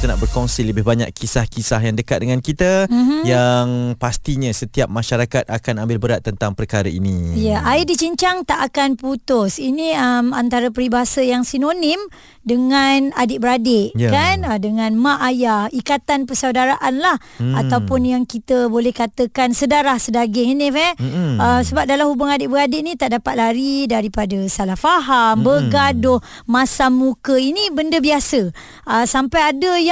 kita 0.00 0.16
nak 0.16 0.24
berkongsi 0.24 0.64
lebih 0.64 0.80
banyak 0.80 1.12
kisah-kisah 1.12 1.76
yang 1.84 1.92
dekat 1.92 2.24
dengan 2.24 2.40
kita 2.40 2.88
mm-hmm. 2.88 3.20
yang 3.28 3.92
pastinya 4.00 4.48
setiap 4.48 4.88
masyarakat 4.88 5.44
akan 5.44 5.84
ambil 5.84 6.00
berat 6.00 6.24
tentang 6.24 6.56
perkara 6.56 6.88
ini. 6.88 7.36
Ya, 7.36 7.60
air 7.68 7.84
dicincang 7.84 8.48
tak 8.48 8.64
akan 8.72 8.96
putus. 8.96 9.60
Ini 9.60 10.00
um, 10.00 10.32
antara 10.32 10.72
peribahasa 10.72 11.20
yang 11.20 11.44
sinonim 11.44 12.00
dengan 12.40 13.12
adik-beradik 13.12 13.92
yeah. 13.92 14.08
kan 14.08 14.48
uh, 14.48 14.56
dengan 14.56 14.96
mak 14.96 15.20
ayah 15.28 15.68
ikatan 15.68 16.24
persaudaraan 16.24 16.96
lah 16.96 17.20
hmm. 17.36 17.52
ataupun 17.52 18.08
yang 18.08 18.24
kita 18.24 18.72
boleh 18.72 18.96
katakan 18.96 19.52
sedarah 19.52 20.00
sedaging 20.00 20.56
ini 20.56 20.72
eh 20.72 20.92
hmm. 20.96 21.36
uh, 21.36 21.60
sebab 21.60 21.84
dalam 21.84 22.08
hubungan 22.08 22.40
adik-beradik 22.40 22.80
ni 22.80 22.96
tak 22.96 23.12
dapat 23.20 23.36
lari 23.36 23.84
daripada 23.84 24.40
salah 24.48 24.80
faham 24.80 25.36
hmm. 25.36 25.44
bergaduh 25.44 26.24
masam 26.48 26.96
muka 26.96 27.36
ini 27.36 27.68
benda 27.76 28.00
biasa 28.00 28.48
uh, 28.88 29.04
sampai 29.04 29.52
ada 29.52 29.76
yang 29.76 29.89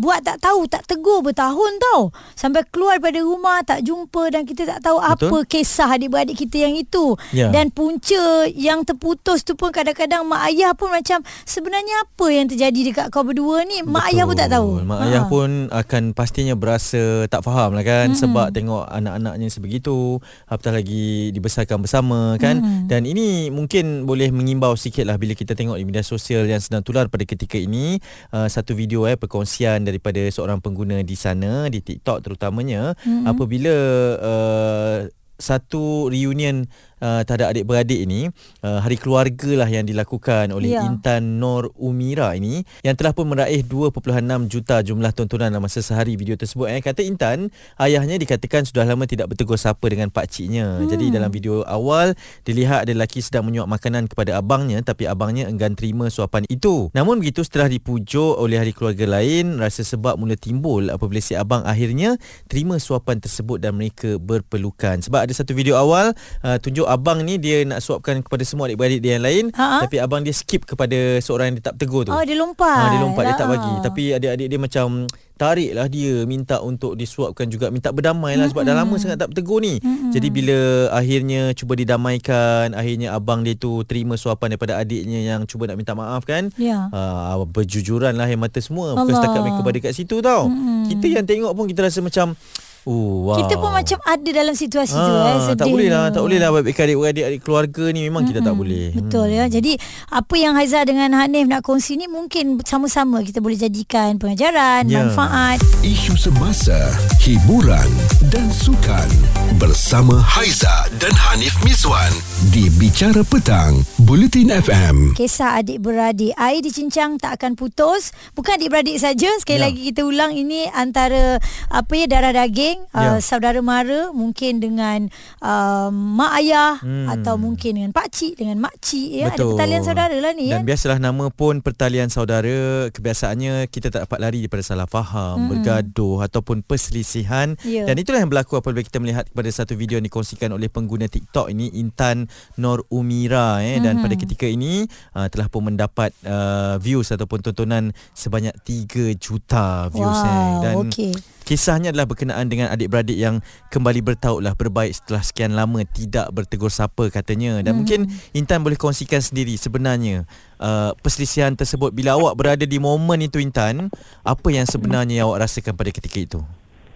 buat 0.00 0.24
tak 0.24 0.40
tahu 0.40 0.64
tak 0.66 0.88
tegur 0.88 1.20
bertahun 1.20 1.72
tau 1.92 2.10
sampai 2.34 2.64
keluar 2.72 2.96
daripada 2.96 3.20
rumah 3.20 3.60
tak 3.60 3.84
jumpa 3.84 4.32
dan 4.32 4.48
kita 4.48 4.64
tak 4.64 4.80
tahu 4.80 4.98
Betul. 4.98 5.28
apa 5.30 5.38
kisah 5.46 5.88
adik-beradik 5.94 6.36
kita 6.40 6.64
yang 6.64 6.74
itu 6.74 7.14
yeah. 7.36 7.52
dan 7.52 7.68
punca 7.68 8.48
yang 8.50 8.82
terputus 8.88 9.44
tu 9.44 9.52
pun 9.52 9.68
kadang-kadang 9.68 10.24
mak 10.24 10.48
ayah 10.48 10.72
pun 10.72 10.88
macam 10.88 11.20
sebenarnya 11.44 11.74
sebenarnya 11.74 11.96
apa 12.06 12.26
yang 12.30 12.46
terjadi 12.46 12.80
dekat 12.86 13.06
kau 13.10 13.26
berdua 13.26 13.66
ni 13.66 13.82
mak 13.82 14.06
Betul. 14.06 14.10
ayah 14.14 14.24
pun 14.24 14.36
tak 14.38 14.50
tahu 14.54 14.68
mak 14.86 14.98
ha. 15.00 15.04
ayah 15.10 15.22
pun 15.26 15.50
akan 15.74 16.02
pastinya 16.14 16.54
berasa 16.54 17.26
tak 17.26 17.42
faham 17.42 17.74
lah 17.74 17.82
kan 17.82 18.14
hmm. 18.14 18.18
sebab 18.18 18.46
tengok 18.54 18.86
anak-anaknya 18.94 19.48
sebegitu 19.50 20.22
apatah 20.46 20.78
lagi 20.78 21.34
dibesarkan 21.34 21.82
bersama 21.82 22.38
kan 22.38 22.62
hmm. 22.62 22.86
dan 22.86 23.04
ini 23.04 23.50
mungkin 23.50 24.06
boleh 24.06 24.30
mengimbau 24.30 24.78
sikit 24.78 25.02
lah 25.02 25.18
bila 25.18 25.34
kita 25.34 25.58
tengok 25.58 25.74
di 25.74 25.84
media 25.84 26.06
sosial 26.06 26.46
yang 26.46 26.62
sedang 26.62 26.86
tular 26.86 27.10
pada 27.10 27.26
ketika 27.26 27.58
ini 27.58 27.98
uh, 28.30 28.46
satu 28.46 28.78
video 28.78 29.10
eh 29.10 29.18
perkongsian 29.34 29.82
daripada 29.82 30.22
seorang 30.30 30.62
pengguna 30.62 31.02
di 31.02 31.18
sana 31.18 31.66
di 31.66 31.82
TikTok 31.82 32.22
terutamanya 32.22 32.94
hmm. 33.02 33.26
apabila 33.26 33.74
uh, 34.22 34.98
satu 35.34 36.06
reunion 36.06 36.70
uh, 37.00 37.22
terhadap 37.26 37.56
adik-beradik 37.56 38.04
ini 38.04 38.28
uh, 38.62 38.78
hari 38.82 39.00
keluarga 39.00 39.64
lah 39.64 39.68
yang 39.70 39.86
dilakukan 39.88 40.52
oleh 40.52 40.76
ya. 40.76 40.86
Intan 40.86 41.40
Nor 41.40 41.72
Umira 41.78 42.34
ini 42.36 42.62
yang 42.84 42.94
telah 42.94 43.16
pun 43.16 43.30
meraih 43.30 43.64
2.6 43.64 44.02
juta 44.50 44.82
jumlah 44.84 45.12
tontonan 45.14 45.54
dalam 45.54 45.64
masa 45.64 45.80
sehari 45.80 46.18
video 46.18 46.34
tersebut 46.34 46.66
eh 46.70 46.82
kata 46.82 47.06
Intan 47.06 47.48
ayahnya 47.78 48.18
dikatakan 48.18 48.66
sudah 48.66 48.82
lama 48.84 49.06
tidak 49.06 49.30
bertegur 49.30 49.56
sapa 49.56 49.86
dengan 49.86 50.10
pak 50.10 50.26
ciknya 50.28 50.82
hmm. 50.82 50.90
jadi 50.90 51.04
dalam 51.14 51.30
video 51.30 51.62
awal 51.64 52.12
dilihat 52.42 52.86
ada 52.88 52.92
lelaki 52.92 53.22
sedang 53.22 53.46
menyuap 53.46 53.70
makanan 53.70 54.10
kepada 54.10 54.38
abangnya 54.42 54.82
tapi 54.82 55.06
abangnya 55.06 55.46
enggan 55.46 55.78
terima 55.78 56.10
suapan 56.10 56.42
itu 56.50 56.90
namun 56.92 57.22
begitu 57.22 57.46
setelah 57.46 57.70
dipujuk 57.70 58.36
oleh 58.36 58.58
hari 58.58 58.74
keluarga 58.74 59.06
lain 59.06 59.62
rasa 59.62 59.86
sebab 59.86 60.18
mula 60.18 60.34
timbul 60.34 60.90
apabila 60.90 61.22
si 61.22 61.38
abang 61.38 61.62
akhirnya 61.62 62.18
terima 62.50 62.82
suapan 62.82 63.22
tersebut 63.22 63.62
dan 63.62 63.78
mereka 63.78 64.18
berpelukan 64.18 65.00
sebab 65.00 65.28
ada 65.28 65.32
satu 65.32 65.54
video 65.54 65.78
awal 65.78 66.12
uh, 66.42 66.58
tunjuk 66.58 66.84
abang 66.94 67.26
ni 67.26 67.42
dia 67.42 67.66
nak 67.66 67.82
suapkan 67.82 68.22
kepada 68.22 68.46
semua 68.46 68.70
adik-beradik 68.70 69.02
dia 69.02 69.18
yang 69.18 69.24
lain 69.26 69.44
Ha-ha. 69.50 69.82
tapi 69.82 69.98
abang 69.98 70.22
dia 70.22 70.30
skip 70.30 70.62
kepada 70.62 71.18
seorang 71.18 71.50
yang 71.50 71.56
dia 71.58 71.74
tak 71.74 71.76
tegur 71.82 72.06
tu. 72.06 72.14
Oh 72.14 72.22
dia 72.22 72.38
lompat. 72.38 72.70
Ha, 72.70 72.90
dia 72.94 73.00
lompat 73.02 73.22
dia 73.26 73.34
tak 73.34 73.48
bagi 73.50 73.74
tapi 73.82 74.02
adik-adik 74.14 74.46
dia 74.46 74.58
macam 74.62 74.86
tariklah 75.34 75.90
dia 75.90 76.22
minta 76.30 76.62
untuk 76.62 76.94
disuapkan 76.94 77.50
juga 77.50 77.66
minta 77.74 77.90
berdamai 77.90 78.38
lah 78.38 78.46
sebab 78.46 78.62
dah 78.62 78.74
lama 78.78 78.94
sangat 79.02 79.18
tak 79.18 79.34
bertegur 79.34 79.58
ni. 79.58 79.82
Mm-hmm. 79.82 80.10
Jadi 80.14 80.28
bila 80.30 80.58
akhirnya 80.94 81.40
cuba 81.58 81.74
didamaikan 81.74 82.70
akhirnya 82.70 83.18
abang 83.18 83.42
dia 83.42 83.58
tu 83.58 83.82
terima 83.82 84.14
suapan 84.14 84.54
daripada 84.54 84.78
adiknya 84.78 85.34
yang 85.34 85.42
cuba 85.50 85.66
nak 85.66 85.76
minta 85.76 85.92
maaf 85.98 86.22
kan. 86.22 86.54
Yeah. 86.54 86.86
Uh, 86.94 87.42
berjujuran 87.50 88.14
lah 88.14 88.30
yang 88.30 88.38
mata 88.38 88.62
semua 88.62 88.94
bukan 88.94 89.10
setakat 89.10 89.40
mereka 89.42 89.60
berada 89.66 89.80
kat 89.90 89.92
situ 89.98 90.22
tau. 90.22 90.46
Mm-hmm. 90.46 90.80
Kita 90.94 91.06
yang 91.10 91.26
tengok 91.26 91.52
pun 91.58 91.64
kita 91.66 91.80
rasa 91.82 91.98
macam 91.98 92.38
Oh, 92.84 93.32
wow. 93.32 93.40
Kita 93.40 93.56
pun 93.56 93.72
macam 93.72 93.96
ada 94.04 94.28
dalam 94.28 94.52
situasi 94.52 94.92
ha, 94.92 95.04
tu 95.08 95.12
eh, 95.16 95.40
sedih. 95.48 95.56
Tak 95.56 95.68
boleh 95.72 95.88
lah, 95.88 96.04
tak 96.12 96.20
boleh 96.20 96.36
lah 96.36 96.48
baik 96.52 96.76
adik 96.76 97.24
adik 97.24 97.40
keluarga 97.40 97.84
ni 97.88 98.04
memang 98.04 98.28
mm-hmm. 98.28 98.36
kita 98.36 98.40
tak 98.44 98.54
boleh. 98.60 98.84
Betul 98.92 99.26
hmm. 99.32 99.36
ya. 99.40 99.44
Jadi 99.48 99.72
apa 100.12 100.34
yang 100.36 100.52
Haiza 100.52 100.84
dengan 100.84 101.16
Hanif 101.16 101.48
nak 101.48 101.64
kongsi 101.64 101.96
ni 101.96 102.12
mungkin 102.12 102.60
sama-sama 102.60 103.24
kita 103.24 103.40
boleh 103.40 103.56
jadikan 103.56 104.20
pengajaran, 104.20 104.84
yeah. 104.84 105.00
manfaat. 105.00 105.64
Isu 105.80 106.12
semasa, 106.12 106.76
hiburan 107.24 107.88
dan 108.28 108.52
sukan 108.52 109.08
bersama 109.56 110.20
Haiza 110.20 110.84
dan 111.00 111.16
Hanif 111.16 111.56
Miswan 111.64 112.12
di 112.52 112.68
Bicara 112.76 113.24
Petang, 113.24 113.80
Bulletin 114.04 114.52
FM. 114.52 115.16
Kisah 115.16 115.64
adik-beradik, 115.64 116.36
air 116.36 116.60
dicincang 116.60 117.16
tak 117.16 117.40
akan 117.40 117.56
putus. 117.56 118.12
Bukan 118.36 118.60
adik-beradik 118.60 119.00
saja, 119.00 119.32
sekali 119.40 119.56
yeah. 119.56 119.66
lagi 119.72 119.80
kita 119.88 120.04
ulang 120.04 120.36
ini 120.36 120.68
antara 120.68 121.40
apa 121.72 121.92
ya 121.96 122.04
darah 122.04 122.36
daging 122.36 122.73
geng 122.74 122.82
yeah. 122.90 123.14
uh, 123.16 123.20
saudara 123.22 123.60
mara 123.62 124.10
mungkin 124.10 124.58
dengan 124.58 125.06
uh, 125.38 125.88
mak 125.94 126.32
ayah 126.42 126.82
hmm. 126.82 127.06
atau 127.14 127.38
mungkin 127.38 127.78
dengan 127.78 127.90
pak 127.94 128.10
cik 128.10 128.34
dengan 128.42 128.58
mak 128.58 128.74
cik 128.82 129.10
ya 129.14 129.26
Betul. 129.30 129.38
ada 129.38 129.44
pertalian 129.54 129.82
saudara 129.86 130.16
lah 130.18 130.32
ni 130.34 130.50
dan 130.50 130.62
ya. 130.62 130.66
biasalah 130.66 130.98
nama 130.98 131.30
pun 131.30 131.62
pertalian 131.62 132.10
saudara 132.10 132.90
kebiasaannya 132.90 133.70
kita 133.70 133.94
tak 133.94 134.10
dapat 134.10 134.18
lari 134.18 134.38
daripada 134.42 134.64
salah 134.66 134.88
faham 134.90 135.46
hmm. 135.46 135.48
bergaduh 135.54 136.26
ataupun 136.26 136.66
perselisihan 136.66 137.54
yeah. 137.62 137.86
dan 137.86 137.94
itulah 137.96 138.18
yang 138.18 138.30
berlaku 138.30 138.58
apabila 138.58 138.82
kita 138.82 138.98
melihat 138.98 139.30
kepada 139.30 139.48
satu 139.54 139.78
video 139.78 140.02
yang 140.02 140.06
dikongsikan 140.06 140.50
oleh 140.50 140.66
pengguna 140.66 141.06
TikTok 141.06 141.54
ini 141.54 141.70
Intan 141.78 142.26
Nor 142.58 142.82
Umira 142.90 143.62
eh 143.62 143.78
hmm. 143.78 143.84
dan 143.84 143.94
pada 144.02 144.14
ketika 144.18 144.46
ini 144.50 144.84
uh, 145.14 145.30
telah 145.30 145.46
pun 145.46 145.70
mendapat 145.70 146.10
uh, 146.26 146.76
views 146.82 147.14
ataupun 147.14 147.40
tontonan 147.40 147.94
sebanyak 148.16 148.54
3 148.66 149.14
juta 149.16 149.88
views 149.92 150.20
wow. 150.20 150.26
eh 150.26 150.52
dan 150.64 150.76
okay. 150.88 151.14
Kisahnya 151.44 151.92
adalah 151.92 152.08
berkenaan 152.08 152.48
dengan 152.48 152.72
adik-beradik 152.72 153.20
yang 153.20 153.44
kembali 153.68 154.00
bertautlah 154.00 154.56
berbaik 154.56 154.96
setelah 154.96 155.20
sekian 155.20 155.52
lama 155.52 155.84
tidak 155.84 156.32
bertegur 156.32 156.72
sapa 156.72 157.12
katanya. 157.12 157.60
Dan 157.60 157.76
hmm. 157.76 157.78
mungkin 157.84 158.00
Intan 158.32 158.64
boleh 158.64 158.80
kongsikan 158.80 159.20
sendiri 159.20 159.52
sebenarnya 159.60 160.24
uh, 160.56 160.96
perselisihan 161.04 161.52
tersebut 161.52 161.92
bila 161.92 162.16
awak 162.16 162.40
berada 162.40 162.64
di 162.64 162.80
momen 162.80 163.28
itu 163.28 163.36
Intan, 163.44 163.92
apa 164.24 164.48
yang 164.48 164.64
sebenarnya 164.64 165.20
hmm. 165.20 165.26
awak 165.28 165.44
rasakan 165.44 165.76
pada 165.76 165.92
ketika 165.92 166.16
itu? 166.16 166.40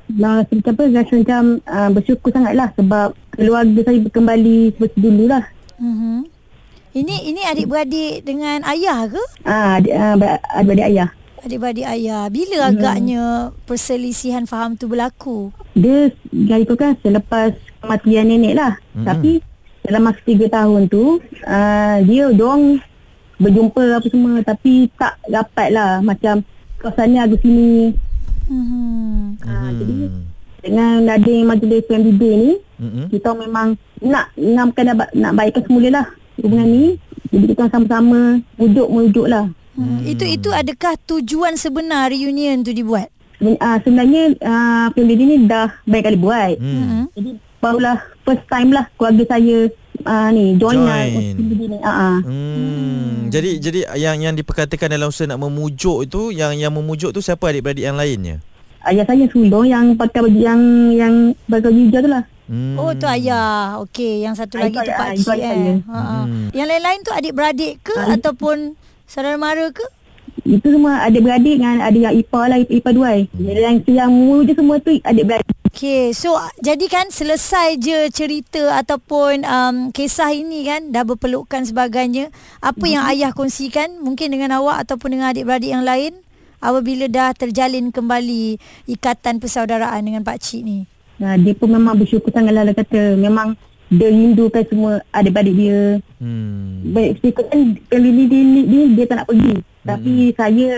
Nah, 0.09 0.41
seperti 0.49 0.73
apa, 0.73 0.83
rasa 0.89 1.13
macam 1.21 1.43
uh, 1.69 1.91
bersyukur 1.93 2.33
sangatlah 2.33 2.69
sebab 2.73 3.09
keluarga 3.37 3.81
saya 3.85 4.01
kembali 4.09 4.73
seperti 4.73 4.99
dulu 5.05 5.25
lah. 5.29 5.45
Hmm. 5.77 6.25
Ini 6.97 7.17
ini 7.29 7.45
adik-beradik 7.45 8.25
dengan 8.25 8.65
ayah 8.65 9.05
ke? 9.13 9.23
Ah, 9.45 9.77
adik, 9.77 9.93
uh, 9.93 10.17
adik-beradik 10.57 10.89
ayah 10.97 11.09
adik-beradik 11.45 11.87
ayah 11.87 12.27
bila 12.29 12.59
hmm. 12.59 12.69
agaknya 12.71 13.23
perselisihan 13.65 14.45
faham 14.45 14.75
tu 14.75 14.91
berlaku 14.91 15.55
dia 15.75 16.11
dari 16.29 16.65
tu 16.67 16.75
kan 16.75 16.99
selepas 17.01 17.55
kematian 17.83 18.27
nenek 18.31 18.55
lah 18.59 18.73
hmm. 18.95 19.07
tapi 19.07 19.43
dalam 19.87 20.05
masa 20.05 20.21
3 20.21 20.51
tahun 20.51 20.83
tu 20.91 21.23
uh, 21.47 21.97
dia 22.05 22.27
dong 22.35 22.83
berjumpa 23.39 24.03
apa 24.03 24.07
semua 24.11 24.33
tapi 24.43 24.91
tak 24.99 25.15
dapat 25.31 25.69
lah 25.71 26.03
macam 26.03 26.43
kawasan 26.83 27.15
ni 27.15 27.19
agak 27.23 27.41
sini 27.41 27.95
hmm. 28.51 29.21
Uh, 29.39 29.71
jadi 29.79 29.97
dengan 30.59 31.07
adanya 31.07 31.55
majlis 31.55 31.87
PMDB 31.87 32.23
ni 32.23 32.53
hmm. 32.83 33.07
kita 33.15 33.31
memang 33.39 33.79
nak 34.03 34.35
nak, 34.35 34.75
nak, 34.75 35.09
nak 35.15 35.33
baikkan 35.39 35.63
semula 35.65 35.89
lah 36.03 36.07
hubungan 36.39 36.67
ni 36.67 36.85
jadi 37.29 37.45
kita 37.55 37.65
sama-sama 37.71 38.41
wujud-wujud 38.57 39.27
lah 39.29 39.47
Hmm. 39.79 40.03
Itu 40.03 40.27
itu 40.27 40.51
adakah 40.51 40.99
tujuan 41.07 41.55
sebenar 41.55 42.11
reunion 42.11 42.67
tu 42.67 42.75
dibuat? 42.75 43.15
Uh, 43.39 43.79
sebenarnya 43.87 44.35
uh, 44.43 44.91
film 44.91 45.15
ni 45.15 45.47
dah 45.47 45.71
banyak 45.87 46.05
kali 46.11 46.19
buat. 46.19 46.59
Hmm. 46.59 46.83
hmm. 46.83 47.05
Jadi 47.15 47.31
barulah 47.63 47.99
first 48.27 48.43
time 48.51 48.75
lah 48.75 48.91
keluarga 48.99 49.39
saya 49.39 49.71
uh, 50.03 50.29
ni 50.35 50.59
join, 50.59 50.83
lah 50.83 51.07
join. 51.07 51.71
lah. 51.71 51.79
Uh-huh. 51.79 52.19
Hmm. 52.27 52.27
hmm. 52.27 53.11
Jadi 53.31 53.51
jadi 53.63 53.81
yang 53.95 54.19
yang 54.19 54.35
diperkatakan 54.35 54.91
dalam 54.91 55.15
usaha 55.15 55.31
nak 55.31 55.39
memujuk 55.39 56.11
itu 56.11 56.35
yang 56.35 56.59
yang 56.59 56.75
memujuk 56.75 57.15
tu 57.15 57.23
siapa 57.23 57.55
adik-beradik 57.55 57.87
yang 57.87 57.95
lainnya? 57.95 58.43
Ayah 58.83 59.07
saya 59.07 59.27
sulung 59.31 59.67
yang 59.67 59.95
pakai 59.95 60.23
baju 60.27 60.39
yang 60.39 60.61
yang 60.91 61.15
baju 61.47 61.69
hijau 61.71 62.03
tu 62.03 62.11
lah. 62.11 62.25
Hmm. 62.49 62.75
Oh 62.81 62.91
tu 62.97 63.05
ayah. 63.05 63.79
Okey, 63.85 64.25
yang 64.25 64.35
satu 64.35 64.59
lagi 64.59 64.75
tu 64.75 64.91
pak 64.91 65.15
cik 65.15 65.39
eh. 65.39 65.79
Ha. 65.87 66.25
Hmm. 66.25 66.49
Yang 66.57 66.67
lain-lain 66.75 67.01
tu 67.05 67.13
adik-beradik 67.13 67.73
ke 67.85 67.95
Ay- 67.95 68.19
ataupun 68.19 68.75
Saudara 69.09 69.41
mara 69.41 69.73
ke? 69.73 69.83
Itu 70.45 70.69
semua 70.69 71.01
adik-beradik 71.09 71.57
dengan 71.57 71.81
ada 71.81 71.97
yang 71.97 72.13
ipar 72.13 72.53
lah, 72.53 72.61
ipar 72.61 72.93
dua. 72.93 73.25
Jadi 73.33 73.61
yang 73.65 73.77
yang 73.89 74.11
mu 74.13 74.45
je 74.45 74.53
semua 74.53 74.77
tu 74.85 74.93
adik-beradik. 75.01 75.57
Okay, 75.73 76.13
so 76.13 76.37
jadi 76.61 76.85
kan 76.93 77.09
selesai 77.09 77.81
je 77.81 78.13
cerita 78.13 78.77
ataupun 78.77 79.49
um, 79.49 79.77
kisah 79.97 80.29
ini 80.37 80.69
kan 80.69 80.93
dah 80.93 81.09
berpelukan 81.09 81.65
sebagainya. 81.65 82.29
Apa 82.61 82.85
hmm. 82.85 82.93
yang 82.93 83.05
mhm. 83.09 83.13
ayah 83.17 83.31
kongsikan 83.33 83.97
mungkin 84.05 84.29
dengan 84.29 84.61
awak 84.61 84.85
ataupun 84.85 85.17
dengan 85.17 85.33
adik-beradik 85.33 85.73
yang 85.73 85.89
lain 85.89 86.21
apabila 86.61 87.09
dah 87.09 87.33
terjalin 87.33 87.89
kembali 87.89 88.61
ikatan 88.93 89.41
persaudaraan 89.41 90.05
dengan 90.05 90.21
pak 90.21 90.37
cik 90.37 90.63
ni? 90.63 90.85
uh, 91.23 91.37
dia 91.39 91.55
pun 91.55 91.69
memang 91.71 91.99
bersyukur 91.99 92.31
sangat 92.31 92.53
lah 92.55 92.63
dia 92.67 92.75
kata 92.75 93.19
memang 93.19 93.59
dia 93.89 94.09
rindukan 94.13 94.65
semua 94.69 94.93
adik-adik 95.11 95.55
dia. 95.57 95.81
Hmm. 96.21 96.93
Baik, 96.93 97.25
saya 97.25 97.33
kan 97.41 97.61
kali 97.89 98.09
ni 98.13 98.25
dia, 98.29 98.41
dia, 98.45 98.63
dia, 98.65 98.83
dia 98.93 99.05
tak 99.09 99.17
nak 99.21 99.27
pergi. 99.29 99.55
Tapi 99.85 100.13
saya 100.37 100.69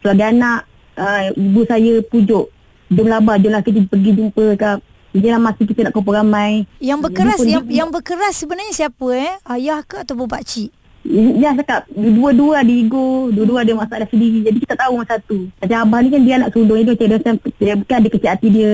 sebagai 0.00 0.26
anak, 0.28 0.60
uh, 0.96 1.22
ibu 1.32 1.60
saya 1.64 1.92
pujuk. 2.04 2.46
Jom 2.90 3.06
lah 3.06 3.22
abah, 3.22 3.38
jom 3.38 3.54
lah 3.54 3.62
kita 3.62 3.86
pergi 3.86 4.10
jumpa 4.18 4.46
kat 4.58 4.78
Jangan 5.10 5.42
masa 5.42 5.66
kita 5.66 5.80
nak 5.82 5.94
kumpul 5.94 6.14
ramai. 6.14 6.70
Yang 6.78 7.10
berkeras 7.10 7.38
Dia 7.42 7.58
yang 7.58 7.64
dia- 7.66 7.76
yang 7.82 7.90
berkeras 7.90 8.34
sebenarnya 8.38 8.70
siapa 8.70 9.06
eh? 9.10 9.32
Ayah 9.42 9.82
ke 9.82 10.06
ataupun 10.06 10.30
pak 10.30 10.46
cik? 10.46 10.70
Ya 11.10 11.50
cakap 11.56 11.88
Dua-dua 11.90 12.62
ada 12.62 12.70
ego 12.70 13.32
Dua-dua 13.32 13.64
ada 13.64 13.72
masalah 13.72 14.06
sendiri 14.06 14.44
Jadi 14.44 14.58
kita 14.62 14.76
tahu 14.76 15.00
masa 15.00 15.16
tu 15.24 15.48
Macam 15.56 15.78
abah 15.88 15.98
ni 16.04 16.12
kan 16.12 16.20
Dia 16.22 16.34
anak 16.36 16.52
sulung 16.52 16.76
Dia 16.76 16.92
macam 16.92 17.06
dia, 17.08 17.16
macam, 17.16 17.34
dia 17.40 17.74
bukan 17.74 17.96
ada 17.96 18.08
kecil 18.12 18.30
hati 18.30 18.48
dia 18.52 18.72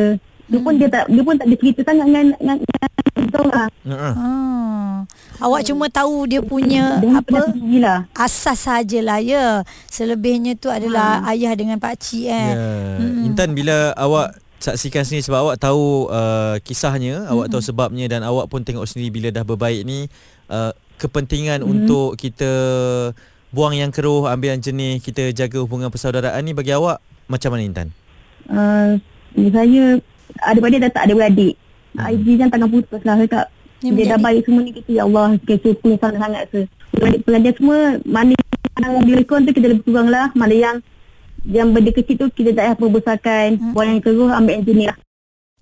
Dia 0.50 0.58
pun 0.58 0.72
dia 0.74 0.88
tak 0.90 1.04
Dia 1.06 1.22
pun 1.22 1.34
tak 1.38 1.46
ada 1.46 1.56
cerita 1.56 1.80
sangat 1.86 2.04
Dengan 2.10 2.24
Dengan, 2.34 2.56
dengan 2.66 2.90
kita 3.36 3.44
orang 3.44 3.70
Uh-uh. 3.86 4.14
Ah. 4.18 4.96
Awak 5.38 5.68
cuma 5.68 5.86
tahu 5.92 6.26
dia 6.26 6.40
punya 6.42 6.98
Dia 6.98 7.22
apa? 7.22 7.54
lah 7.78 7.98
Asas 8.16 8.66
sajalah 8.66 9.20
ya. 9.22 9.62
Selebihnya 9.86 10.56
tu 10.58 10.72
adalah 10.72 11.22
ayah 11.30 11.52
dengan 11.54 11.78
pak 11.78 12.00
cik 12.00 12.26
eh. 12.26 12.50
Ya. 12.56 12.72
Intan 13.22 13.52
bila 13.52 13.92
awak 13.94 14.40
saksikan 14.58 15.04
sendiri 15.04 15.28
sebab 15.28 15.40
awak 15.46 15.56
tahu 15.60 16.08
uh, 16.08 16.56
kisahnya, 16.64 17.22
mm-hmm. 17.22 17.32
awak 17.36 17.46
tahu 17.52 17.62
sebabnya 17.62 18.08
dan 18.08 18.24
awak 18.24 18.48
pun 18.48 18.64
tengok 18.64 18.88
sendiri 18.88 19.12
bila 19.12 19.28
dah 19.30 19.44
berbaik 19.44 19.84
ni 19.84 20.08
uh, 20.50 20.72
kepentingan 20.96 21.60
mm-hmm. 21.60 21.74
untuk 21.86 22.16
kita 22.16 22.50
buang 23.52 23.76
yang 23.76 23.92
keruh, 23.92 24.26
ambil 24.26 24.56
yang 24.56 24.64
jernih, 24.64 24.98
kita 24.98 25.30
jaga 25.30 25.62
hubungan 25.62 25.92
persaudaraan 25.92 26.40
ni 26.42 26.56
bagi 26.56 26.72
awak 26.74 26.98
macam 27.28 27.54
mana 27.54 27.62
Intan? 27.62 27.88
uh, 28.50 28.96
Saya 29.36 30.00
Adik-adik 30.42 30.80
dah 30.82 30.90
tak 30.90 31.02
ada 31.06 31.12
beradik 31.14 31.54
hmm. 31.96 32.12
IG 32.12 32.26
kan 32.38 32.48
tangan 32.52 32.69
putus 32.70 33.02
lah. 33.02 33.16
Cakap 33.25 33.46
Ni 33.84 33.93
Dia 33.93 34.16
dah 34.16 34.20
baik 34.20 34.48
semua 34.48 34.64
ni 34.64 34.72
Kita 34.72 34.88
ya 34.88 35.02
Allah 35.04 35.37
Kita 35.37 35.54
syukur 35.60 36.00
sangat-sangat 36.00 36.43
se. 36.48 36.60
Adik 36.96 37.28
pelajar 37.28 37.52
semua 37.60 38.00
Mana 38.08 38.32
yang 38.81 39.04
bila 39.04 39.20
kon 39.28 39.44
tu 39.44 39.52
Kita 39.52 39.66
lebih 39.69 39.84
kurang 39.84 40.08
lah. 40.08 40.32
Mana 40.32 40.56
yang 40.56 40.76
Yang 41.44 41.69
benda 41.76 41.90
kecil 41.93 42.16
tu 42.16 42.26
Kita 42.32 42.56
tak 42.56 42.64
payah 42.64 42.76
perbesarkan 42.81 43.48
hmm. 43.60 43.72
Buang 43.76 43.88
yang 43.93 44.00
keruh 44.00 44.32
Ambil 44.32 44.52
yang 44.56 44.64
jenis 44.64 44.88
lah 44.88 44.98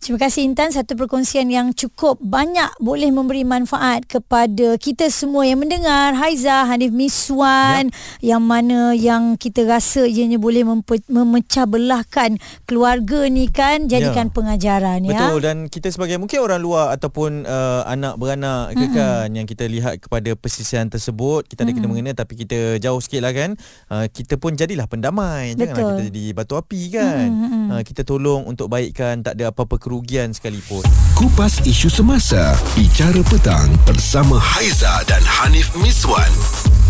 Terima 0.04 0.20
kasih 0.20 0.44
Intan 0.44 0.68
satu 0.68 1.00
perkongsian 1.00 1.48
yang 1.48 1.72
cukup 1.72 2.20
banyak 2.20 2.76
boleh 2.76 3.08
memberi 3.08 3.40
manfaat 3.40 4.04
kepada 4.04 4.76
kita 4.76 5.08
semua 5.08 5.48
yang 5.48 5.64
mendengar 5.64 6.12
Haiza, 6.12 6.68
Hanif 6.68 6.92
Miswan 6.92 7.88
ya. 8.20 8.36
yang 8.36 8.44
mana 8.44 8.92
yang 8.92 9.40
kita 9.40 9.64
rasa 9.64 10.04
ianya 10.04 10.36
boleh 10.36 10.60
mempe- 10.60 11.08
memecah 11.08 11.64
belahkan 11.64 12.36
keluarga 12.68 13.24
ni 13.32 13.48
kan 13.48 13.88
jadikan 13.88 14.28
Ya. 14.28 14.32
pengajaran 14.36 15.08
ya. 15.08 15.16
Betul 15.16 15.40
dan 15.40 15.56
kita 15.72 15.88
sebagai 15.88 16.20
mungkin 16.20 16.36
orang 16.44 16.60
luar 16.60 16.92
ataupun 16.92 17.48
uh, 17.48 17.88
anak 17.88 18.20
beranak 18.20 18.76
ke 18.76 18.84
kan 18.92 19.32
yang 19.32 19.48
kita 19.48 19.64
lihat 19.64 20.04
kepada 20.04 20.36
persisian 20.36 20.92
tersebut 20.92 21.48
kita 21.48 21.64
ada 21.64 21.72
kena 21.72 21.88
mengena 21.88 22.12
tapi 22.12 22.36
kita 22.36 22.76
jauh 22.76 23.00
sikit 23.00 23.24
lah 23.24 23.32
kan 23.32 23.56
uh, 23.88 24.04
kita 24.12 24.36
pun 24.36 24.52
jadilah 24.52 24.84
pendamai 24.84 25.56
janganlah 25.56 25.80
Betul. 25.80 25.96
kita 25.96 26.02
jadi 26.12 26.24
batu 26.36 26.60
api 26.60 26.80
kan 26.92 27.28
Mm-mm. 27.32 27.64
uh, 27.72 27.80
kita 27.80 28.04
tolong 28.04 28.44
untuk 28.44 28.68
baikkan 28.68 29.24
tak 29.24 29.40
ada 29.40 29.48
apa-apa 29.48 29.80
kerugian 29.80 29.93
sekalipun. 30.32 30.82
Kupas 31.14 31.62
isu 31.62 31.86
semasa 31.86 32.58
Bicara 32.74 33.22
petang 33.30 33.70
Bersama 33.86 34.40
Haiza 34.40 34.90
dan 35.06 35.22
Hanif 35.22 35.70
Miswan 35.78 36.32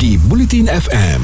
Di 0.00 0.16
Bulletin 0.16 0.70
FM 0.70 1.20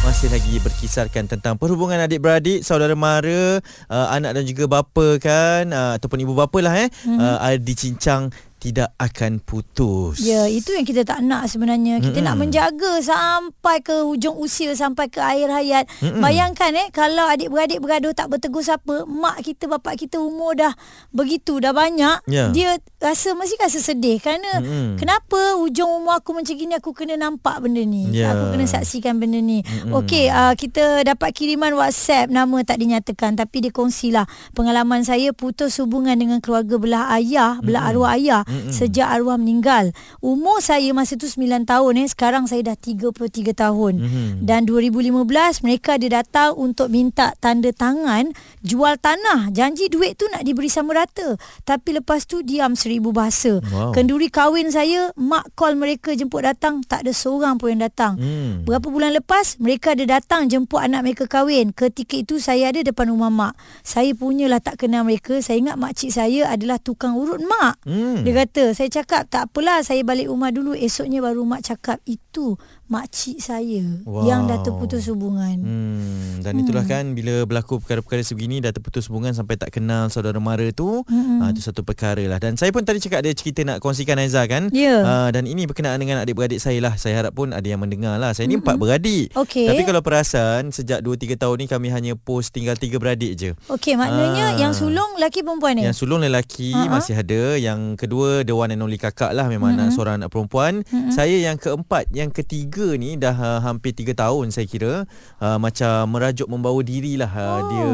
masih 0.00 0.32
lagi 0.32 0.56
berkisarkan 0.64 1.28
tentang 1.28 1.60
perhubungan 1.60 2.00
adik-beradik, 2.00 2.64
saudara 2.64 2.96
mara, 2.96 3.60
uh, 3.92 4.08
anak 4.10 4.32
dan 4.32 4.48
juga 4.48 4.64
bapa 4.64 5.20
kan 5.20 5.68
uh, 5.70 6.00
ataupun 6.00 6.24
ibu 6.24 6.32
bapa 6.32 6.56
lah 6.64 6.72
eh. 6.72 6.88
Mm-hmm. 6.88 7.20
uh, 7.20 7.38
ada 7.38 7.58
dicincang 7.60 8.32
tidak 8.60 8.92
akan 9.00 9.40
putus. 9.40 10.20
Ya, 10.20 10.44
itu 10.44 10.76
yang 10.76 10.84
kita 10.84 11.08
tak 11.08 11.24
nak 11.24 11.48
sebenarnya. 11.48 11.96
Kita 12.04 12.20
Mm-mm. 12.20 12.28
nak 12.28 12.36
menjaga 12.36 12.92
sampai 13.00 13.80
ke 13.80 14.04
hujung 14.04 14.36
usia, 14.36 14.76
sampai 14.76 15.08
ke 15.08 15.16
akhir 15.16 15.48
hayat. 15.48 15.84
Mm-mm. 16.04 16.20
Bayangkan 16.20 16.76
eh, 16.76 16.92
kalau 16.92 17.24
adik-beradik 17.24 17.80
bergaduh 17.80 18.12
tak 18.12 18.28
bertegur 18.28 18.60
siapa, 18.60 19.08
mak 19.08 19.40
kita, 19.40 19.64
bapak 19.64 19.96
kita 20.04 20.20
umur 20.20 20.52
dah 20.60 20.76
begitu, 21.08 21.56
dah 21.56 21.72
banyak. 21.72 22.20
Ya. 22.28 22.52
Dia 22.52 22.76
rasa, 23.00 23.32
mesti 23.32 23.56
rasa 23.56 23.80
sedih. 23.80 24.20
Kerana 24.20 24.60
Mm-mm. 24.60 25.00
kenapa 25.00 25.56
hujung 25.56 26.04
umur 26.04 26.20
aku 26.20 26.36
macam 26.36 26.52
gini, 26.52 26.76
aku 26.76 26.92
kena 26.92 27.16
nampak 27.16 27.64
benda 27.64 27.80
ni. 27.80 28.12
Ya. 28.12 28.36
Aku 28.36 28.52
kena 28.52 28.68
saksikan 28.68 29.16
benda 29.16 29.40
ni. 29.40 29.64
Mm-mm. 29.64 30.04
Okey, 30.04 30.28
uh, 30.28 30.52
kita 30.52 31.00
dapat 31.08 31.32
kiriman 31.32 31.72
WhatsApp, 31.80 32.28
nama 32.28 32.60
tak 32.60 32.76
dinyatakan. 32.76 33.40
Tapi 33.40 33.64
dia 33.64 33.72
kongsilah 33.72 34.28
pengalaman 34.52 35.00
saya 35.00 35.32
putus 35.32 35.80
hubungan 35.80 36.12
dengan 36.20 36.44
keluarga 36.44 36.76
belah 36.76 37.08
ayah, 37.16 37.56
belah 37.64 37.88
arwah 37.88 38.12
ayah 38.20 38.44
Mm-mm. 38.50 38.74
sejak 38.74 39.06
arwah 39.06 39.38
meninggal. 39.38 39.94
Umur 40.18 40.58
saya 40.58 40.90
masa 40.90 41.14
tu 41.14 41.30
9 41.30 41.62
tahun 41.62 41.92
eh. 42.02 42.08
Sekarang 42.10 42.50
saya 42.50 42.66
dah 42.66 42.76
33 42.76 43.54
tahun. 43.54 44.02
Mhm. 44.02 44.30
Dan 44.42 44.66
2015 44.66 45.62
mereka 45.62 45.94
ada 45.94 46.20
datang 46.20 46.58
untuk 46.58 46.90
minta 46.90 47.32
tanda 47.38 47.70
tangan 47.70 48.34
jual 48.66 48.98
tanah. 48.98 49.54
Janji 49.54 49.86
duit 49.86 50.18
tu 50.18 50.26
nak 50.34 50.42
diberi 50.42 50.66
sama 50.66 51.06
rata. 51.06 51.38
Tapi 51.62 52.02
lepas 52.02 52.26
tu 52.26 52.42
diam 52.42 52.74
seribu 52.74 53.14
bahasa. 53.14 53.62
Wow. 53.70 53.94
Kenduri 53.94 54.28
kahwin 54.28 54.74
saya, 54.74 55.14
mak 55.14 55.54
call 55.54 55.78
mereka 55.78 56.12
jemput 56.18 56.42
datang, 56.42 56.82
tak 56.82 57.06
ada 57.06 57.12
seorang 57.14 57.56
pun 57.56 57.72
yang 57.76 57.86
datang. 57.86 58.18
Hmm. 58.18 58.66
Berapa 58.66 58.90
bulan 58.90 59.14
lepas 59.14 59.60
mereka 59.62 59.94
ada 59.94 60.18
datang 60.18 60.50
jemput 60.50 60.82
anak 60.82 61.06
mereka 61.06 61.24
kahwin. 61.30 61.70
Ketika 61.70 62.18
itu 62.18 62.42
saya 62.42 62.74
ada 62.74 62.82
depan 62.82 63.12
rumah 63.12 63.30
mak. 63.30 63.54
Saya 63.86 64.12
punyalah 64.16 64.58
tak 64.58 64.82
kenal 64.82 65.06
mereka. 65.06 65.38
Saya 65.38 65.60
ingat 65.60 65.76
makcik 65.78 66.10
saya 66.10 66.50
adalah 66.50 66.82
tukang 66.82 67.14
urut 67.14 67.38
mak. 67.44 67.78
Hmm. 67.86 68.26
Dia 68.26 68.39
kata, 68.40 68.72
saya 68.72 68.88
cakap 68.88 69.28
tak 69.28 69.52
apalah 69.52 69.84
saya 69.84 70.00
balik 70.00 70.32
rumah 70.32 70.48
dulu. 70.48 70.72
Esoknya 70.72 71.20
baru 71.20 71.44
mak 71.44 71.60
cakap 71.60 72.00
itu 72.08 72.56
makcik 72.90 73.38
saya 73.38 73.86
Wow. 74.02 74.26
yang 74.26 74.44
dah 74.44 74.58
terputus 74.60 75.06
hubungan. 75.06 75.56
Hmm, 75.56 76.42
dan 76.42 76.58
itulah 76.58 76.82
kan 76.82 77.14
bila 77.14 77.44
berlaku 77.44 77.78
perkara-perkara 77.78 78.20
sebegini 78.20 78.58
dah 78.58 78.70
terputus 78.70 79.06
hubungan 79.06 79.30
sampai 79.30 79.54
tak 79.54 79.70
kenal 79.70 80.10
saudara 80.10 80.36
mara 80.36 80.66
tu, 80.70 81.06
Mm-mm. 81.06 81.38
ah, 81.38 81.48
itu 81.48 81.62
satu 81.62 81.80
perkara 81.80 82.26
lah. 82.26 82.36
Dan 82.36 82.54
saya 82.54 82.68
pun 82.68 82.82
tadi 82.82 82.98
cakap 82.98 83.22
ada 83.22 83.30
cerita 83.30 83.62
nak 83.62 83.78
kongsikan 83.78 84.18
Aiza 84.18 84.42
kan. 84.44 84.66
Ya. 84.70 84.98
Ah, 85.00 85.28
dan 85.28 85.46
ini 85.46 85.64
berkenaan 85.64 85.96
dengan 85.96 86.18
adik-beradik 86.18 86.58
saya 86.58 86.82
lah. 86.82 86.94
Saya 86.96 87.14
harap 87.16 87.32
pun 87.32 87.50
ada 87.50 87.62
yang 87.62 87.78
mendengar 87.78 88.16
lah. 88.16 88.32
Saya 88.32 88.44
ni 88.44 88.56
empat 88.56 88.74
beradik. 88.74 89.30
Okey. 89.32 89.70
Tapi 89.70 89.82
kalau 89.84 90.02
perasan 90.02 90.68
sejak 90.70 90.98
2-3 90.98 91.38
tahun 91.38 91.56
ni 91.56 91.66
kami 91.66 91.88
hanya 91.88 92.12
post 92.14 92.50
tinggal 92.50 92.74
tiga 92.74 92.98
beradik 92.98 93.32
je. 93.34 93.50
Okey, 93.68 93.94
maknanya 93.94 94.50
Ah. 94.50 94.58
yang 94.58 94.72
sulung 94.72 95.14
lelaki 95.14 95.40
perempuan 95.40 95.78
ni? 95.78 95.86
Yang 95.86 96.02
sulung 96.02 96.18
lelaki 96.18 96.74
Ha-ha. 96.74 96.90
masih 96.90 97.14
ada, 97.14 97.54
yang 97.54 97.94
kedua 97.94 98.42
the 98.42 98.50
one 98.50 98.68
and 98.68 98.80
only 98.80 98.98
kakak 98.98 99.30
lah 99.30 99.46
memang 99.46 99.72
anak 99.72 99.94
seorang 99.94 100.18
anak 100.18 100.28
perempuan. 100.28 100.82
Saya 101.08 101.38
yang 101.38 101.54
keempat, 101.54 102.10
yang 102.10 102.32
ketiga 102.32 102.79
ni 102.96 103.16
dah 103.20 103.36
uh, 103.36 103.60
hampir 103.62 103.92
3 103.92 104.16
tahun 104.16 104.52
saya 104.54 104.66
kira 104.66 104.92
uh, 105.40 105.58
macam 105.60 106.08
merajuk 106.10 106.48
membawa 106.48 106.80
diri 106.80 107.20
lah. 107.20 107.30
Uh, 107.30 107.48
Oh. 107.50 107.68
dia 107.70 107.90